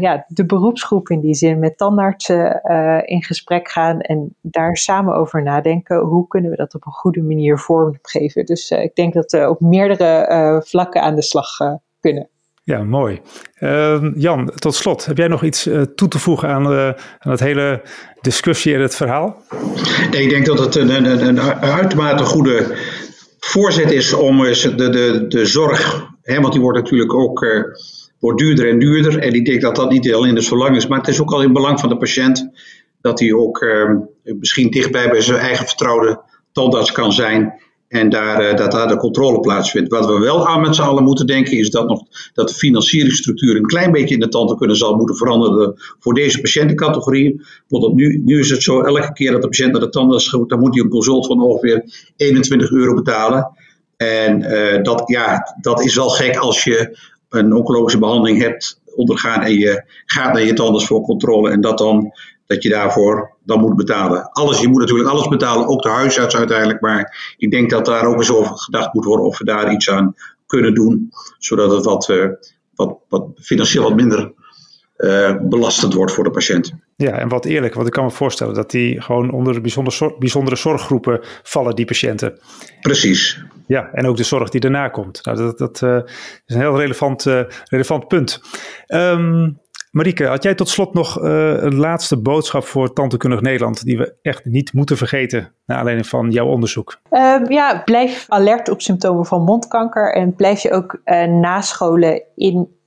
ja, 0.00 0.24
de 0.28 0.46
beroepsgroep 0.46 1.08
in 1.08 1.20
die 1.20 1.34
zin, 1.34 1.58
met 1.58 1.78
tandartsen 1.78 2.62
in 3.04 3.22
gesprek 3.22 3.70
gaan 3.70 4.00
en 4.00 4.19
daar 4.40 4.76
samen 4.76 5.14
over 5.14 5.42
nadenken. 5.42 5.98
Hoe 5.98 6.26
kunnen 6.26 6.50
we 6.50 6.56
dat 6.56 6.74
op 6.74 6.86
een 6.86 6.92
goede 6.92 7.22
manier 7.22 7.58
vormgeven? 7.58 8.44
Dus 8.44 8.70
uh, 8.70 8.82
ik 8.82 8.94
denk 8.94 9.14
dat 9.14 9.32
we 9.32 9.48
op 9.48 9.60
meerdere 9.60 10.28
uh, 10.30 10.60
vlakken 10.60 11.02
aan 11.02 11.14
de 11.14 11.22
slag 11.22 11.60
uh, 11.60 11.72
kunnen. 12.00 12.28
Ja, 12.62 12.82
mooi. 12.82 13.20
Ehm, 13.54 14.12
Jan, 14.14 14.52
tot 14.54 14.74
slot, 14.74 15.06
heb 15.06 15.16
jij 15.16 15.28
nog 15.28 15.42
iets 15.42 15.68
toe 15.94 16.08
te 16.08 16.18
voegen 16.18 16.48
aan, 16.48 16.66
aan 17.18 17.30
het 17.30 17.40
hele 17.40 17.82
discussie 18.20 18.74
en 18.74 18.80
het 18.80 18.94
verhaal? 18.94 19.36
Nee, 20.10 20.22
ik 20.22 20.30
denk 20.30 20.46
dat 20.46 20.58
het 20.58 20.74
een, 20.74 21.04
een, 21.04 21.26
een 21.26 21.40
uitermate 21.60 22.24
goede 22.24 22.76
voorzet 23.38 23.90
is 23.90 24.12
om 24.12 24.38
de, 24.38 24.74
de, 24.76 25.24
de 25.28 25.46
zorg, 25.46 26.08
hè, 26.22 26.40
want 26.40 26.52
die 26.52 26.62
wordt 26.62 26.78
natuurlijk 26.78 27.14
ook 27.14 27.44
wordt 28.20 28.38
duurder 28.38 28.68
en 28.68 28.78
duurder. 28.78 29.18
En 29.18 29.32
ik 29.32 29.44
denk 29.44 29.60
dat 29.60 29.76
dat 29.76 29.90
niet 29.90 30.12
alleen 30.12 30.28
in 30.28 30.36
het 30.36 30.48
belang 30.48 30.76
is, 30.76 30.86
maar 30.86 30.98
het 30.98 31.08
is 31.08 31.20
ook 31.20 31.32
al 31.32 31.42
in 31.42 31.52
belang 31.52 31.80
van 31.80 31.88
de 31.88 31.96
patiënt 31.96 32.50
dat 33.00 33.20
hij 33.20 33.32
ook 33.32 33.62
uh, 33.62 33.90
misschien 34.22 34.70
dichtbij 34.70 35.10
bij 35.10 35.20
zijn 35.20 35.38
eigen 35.38 35.66
vertrouwde 35.66 36.20
tandarts 36.52 36.92
kan 36.92 37.12
zijn. 37.12 37.68
En 37.88 38.08
daar, 38.08 38.50
uh, 38.50 38.56
dat 38.56 38.72
daar 38.72 38.88
de 38.88 38.96
controle 38.96 39.40
plaatsvindt. 39.40 39.90
Wat 39.90 40.06
we 40.06 40.18
wel 40.18 40.48
aan 40.48 40.60
met 40.60 40.74
z'n 40.74 40.82
allen 40.82 41.04
moeten 41.04 41.26
denken, 41.26 41.58
is 41.58 41.70
dat, 41.70 41.88
nog, 41.88 42.02
dat 42.34 42.48
de 42.48 42.54
financieringsstructuur 42.54 43.56
een 43.56 43.66
klein 43.66 43.92
beetje 43.92 44.14
in 44.14 44.20
de 44.20 44.28
tandheelkunde 44.28 44.74
zal 44.74 44.96
moeten 44.96 45.16
veranderen 45.16 45.74
voor 45.98 46.14
deze 46.14 46.40
patiëntencategorie. 46.40 47.40
Want 47.68 47.94
nu, 47.94 48.22
nu 48.24 48.38
is 48.38 48.50
het 48.50 48.62
zo, 48.62 48.82
elke 48.82 49.12
keer 49.12 49.32
dat 49.32 49.42
de 49.42 49.48
patiënt 49.48 49.72
naar 49.72 49.80
de 49.80 49.88
tandarts 49.88 50.28
gaat, 50.28 50.48
dan 50.48 50.60
moet 50.60 50.74
hij 50.74 50.84
een 50.84 50.90
consult 50.90 51.26
van 51.26 51.42
ongeveer 51.42 51.84
21 52.16 52.70
euro 52.70 52.94
betalen. 52.94 53.52
En 53.96 54.40
uh, 54.40 54.82
dat, 54.82 55.02
ja, 55.06 55.56
dat 55.60 55.84
is 55.84 55.94
wel 55.94 56.08
gek 56.08 56.36
als 56.36 56.64
je 56.64 56.98
een 57.28 57.52
oncologische 57.52 57.98
behandeling 57.98 58.40
hebt 58.42 58.80
ondergaan 58.94 59.42
en 59.42 59.54
je 59.54 59.84
gaat 60.06 60.32
naar 60.32 60.44
je 60.44 60.52
tandarts 60.52 60.86
voor 60.86 61.02
controle 61.02 61.50
en 61.50 61.60
dat 61.60 61.78
dan 61.78 62.12
dat 62.50 62.62
je 62.62 62.68
daarvoor 62.68 63.36
dan 63.44 63.60
moet 63.60 63.76
betalen. 63.76 64.32
Alles, 64.32 64.60
je 64.60 64.68
moet 64.68 64.80
natuurlijk 64.80 65.08
alles 65.08 65.28
betalen, 65.28 65.68
ook 65.68 65.82
de 65.82 65.88
huisarts 65.88 66.36
uiteindelijk. 66.36 66.80
Maar 66.80 67.34
ik 67.36 67.50
denk 67.50 67.70
dat 67.70 67.84
daar 67.84 68.04
ook 68.04 68.16
eens 68.16 68.32
over 68.32 68.56
gedacht 68.56 68.94
moet 68.94 69.04
worden 69.04 69.26
of 69.26 69.38
we 69.38 69.44
daar 69.44 69.72
iets 69.72 69.90
aan 69.90 70.14
kunnen 70.46 70.74
doen. 70.74 71.12
Zodat 71.38 71.70
het 71.70 71.84
wat, 71.84 72.08
uh, 72.08 72.28
wat, 72.74 72.98
wat 73.08 73.26
financieel 73.40 73.82
wat 73.82 73.94
minder 73.94 74.32
uh, 74.96 75.36
belastend 75.40 75.94
wordt 75.94 76.12
voor 76.12 76.24
de 76.24 76.30
patiënt. 76.30 76.72
Ja, 76.96 77.12
en 77.12 77.28
wat 77.28 77.44
eerlijk, 77.44 77.74
want 77.74 77.86
ik 77.86 77.92
kan 77.92 78.04
me 78.04 78.10
voorstellen 78.10 78.54
dat 78.54 78.70
die 78.70 79.00
gewoon 79.00 79.30
onder 79.30 79.60
bijzondere, 79.60 80.14
bijzondere 80.18 80.56
zorggroepen 80.56 81.20
vallen, 81.42 81.74
die 81.74 81.84
patiënten. 81.84 82.38
Precies. 82.80 83.44
Ja, 83.66 83.90
en 83.92 84.06
ook 84.06 84.16
de 84.16 84.22
zorg 84.22 84.48
die 84.48 84.60
daarna 84.60 84.88
komt. 84.88 85.24
Nou, 85.24 85.36
dat, 85.36 85.58
dat 85.58 85.80
uh, 85.80 85.96
is 86.46 86.54
een 86.54 86.60
heel 86.60 86.76
relevant, 86.76 87.26
relevant 87.64 88.08
punt. 88.08 88.40
Um, 88.88 89.58
Marieke, 89.90 90.24
had 90.26 90.42
jij 90.42 90.54
tot 90.54 90.68
slot 90.68 90.94
nog 90.94 91.22
uh, 91.22 91.62
een 91.62 91.76
laatste 91.76 92.16
boodschap 92.20 92.64
voor 92.64 92.92
Tandheelkundig 92.92 93.40
Nederland 93.40 93.84
die 93.84 93.98
we 93.98 94.14
echt 94.22 94.44
niet 94.44 94.72
moeten 94.72 94.96
vergeten, 94.96 95.54
naar 95.66 95.78
aanleiding 95.78 96.08
van 96.08 96.30
jouw 96.30 96.46
onderzoek? 96.46 97.00
Um, 97.10 97.50
ja, 97.50 97.82
blijf 97.84 98.24
alert 98.28 98.68
op 98.68 98.80
symptomen 98.80 99.26
van 99.26 99.42
mondkanker 99.42 100.14
en 100.14 100.34
blijf 100.34 100.62
je 100.62 100.70
ook 100.70 101.00
uh, 101.04 101.24
nascholen 101.24 102.22
in 102.34 102.54
Ehm, 102.54 102.79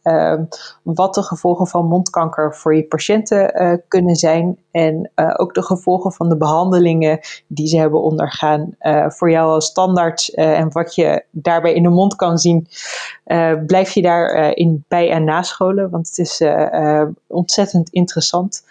wat 0.83 1.13
de 1.13 1.23
gevolgen 1.23 1.67
van 1.67 1.85
mondkanker 1.85 2.55
voor 2.55 2.75
je 2.75 2.83
patiënten 2.83 3.61
uh, 3.61 3.77
kunnen 3.87 4.15
zijn. 4.15 4.57
En 4.71 5.11
uh, 5.15 5.33
ook 5.37 5.53
de 5.53 5.63
gevolgen 5.63 6.11
van 6.11 6.29
de 6.29 6.37
behandelingen 6.37 7.19
die 7.47 7.67
ze 7.67 7.77
hebben 7.77 8.01
ondergaan 8.01 8.75
uh, 8.81 9.09
voor 9.09 9.31
jou 9.31 9.51
als 9.51 9.65
standaard. 9.65 10.33
en 10.33 10.71
wat 10.71 10.95
je 10.95 11.23
daarbij 11.31 11.73
in 11.73 11.83
de 11.83 11.89
mond 11.89 12.15
kan 12.15 12.37
zien, 12.37 12.67
blijf 13.65 13.91
je 13.91 14.01
daarin 14.01 14.85
bij 14.87 15.09
en 15.09 15.23
nascholen. 15.23 15.89
Want 15.89 16.07
het 16.07 16.17
is 16.17 16.43
ontzettend 17.27 17.89
interessant. 17.89 18.63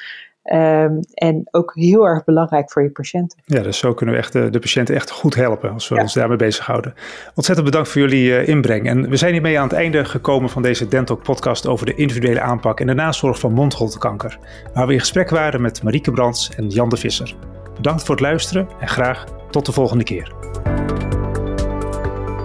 Um, 0.45 1.01
en 1.15 1.49
ook 1.51 1.73
heel 1.75 2.07
erg 2.07 2.25
belangrijk 2.25 2.73
voor 2.73 2.83
je 2.83 2.91
patiënten. 2.91 3.39
Ja, 3.45 3.63
dus 3.63 3.79
zo 3.79 3.95
kunnen 3.95 4.15
we 4.15 4.21
echt 4.21 4.33
de, 4.33 4.51
de 4.51 4.59
patiënten 4.59 4.95
echt 4.95 5.11
goed 5.11 5.35
helpen 5.35 5.73
als 5.73 5.89
we 5.89 5.95
ja. 5.95 6.01
ons 6.01 6.15
daarmee 6.15 6.37
bezighouden. 6.37 6.95
Ontzettend 7.35 7.67
bedankt 7.67 7.89
voor 7.89 8.01
jullie 8.01 8.29
uh, 8.29 8.49
inbreng. 8.49 8.87
En 8.87 9.09
we 9.09 9.17
zijn 9.17 9.33
hiermee 9.33 9.59
aan 9.59 9.69
het 9.69 9.77
einde 9.77 10.05
gekomen 10.05 10.51
van 10.51 10.63
deze 10.63 10.89
Dentalk 10.89 11.23
podcast 11.23 11.67
over 11.67 11.87
de 11.87 11.95
individuele 11.95 12.41
aanpak 12.41 12.81
en 12.81 12.87
de 12.87 12.95
nazorg 12.95 13.39
van 13.39 13.53
mondholtekanker. 13.53 14.39
Waar 14.75 14.87
we 14.87 14.93
in 14.93 15.01
gesprek 15.01 15.31
waren 15.31 15.61
met 15.61 15.83
Marieke 15.83 16.11
Brands 16.11 16.51
en 16.57 16.69
Jan 16.69 16.89
de 16.89 16.97
Visser. 16.97 17.35
Bedankt 17.75 18.03
voor 18.03 18.15
het 18.15 18.25
luisteren 18.25 18.69
en 18.81 18.89
graag 18.89 19.25
tot 19.51 19.67
de 19.67 19.73
volgende 19.73 20.05
keer. 20.05 20.33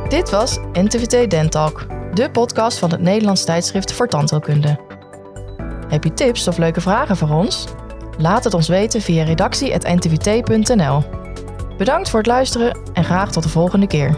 Dit 0.09 0.29
was 0.29 0.59
NTVT 0.73 1.29
Dentalk, 1.29 1.85
de 2.13 2.31
podcast 2.31 2.79
van 2.79 2.91
het 2.91 3.01
Nederlands 3.01 3.45
tijdschrift 3.45 3.93
voor 3.93 4.07
tandheelkunde. 4.07 4.79
Heb 5.87 6.03
je 6.03 6.13
tips 6.13 6.47
of 6.47 6.57
leuke 6.57 6.81
vragen 6.81 7.17
voor 7.17 7.29
ons? 7.29 7.67
Laat 8.17 8.43
het 8.43 8.53
ons 8.53 8.67
weten 8.67 9.01
via 9.01 9.23
redactie.ntvt.nl. 9.23 11.03
Bedankt 11.77 12.09
voor 12.09 12.19
het 12.19 12.27
luisteren 12.27 12.77
en 12.93 13.03
graag 13.03 13.31
tot 13.31 13.43
de 13.43 13.49
volgende 13.49 13.87
keer. 13.87 14.15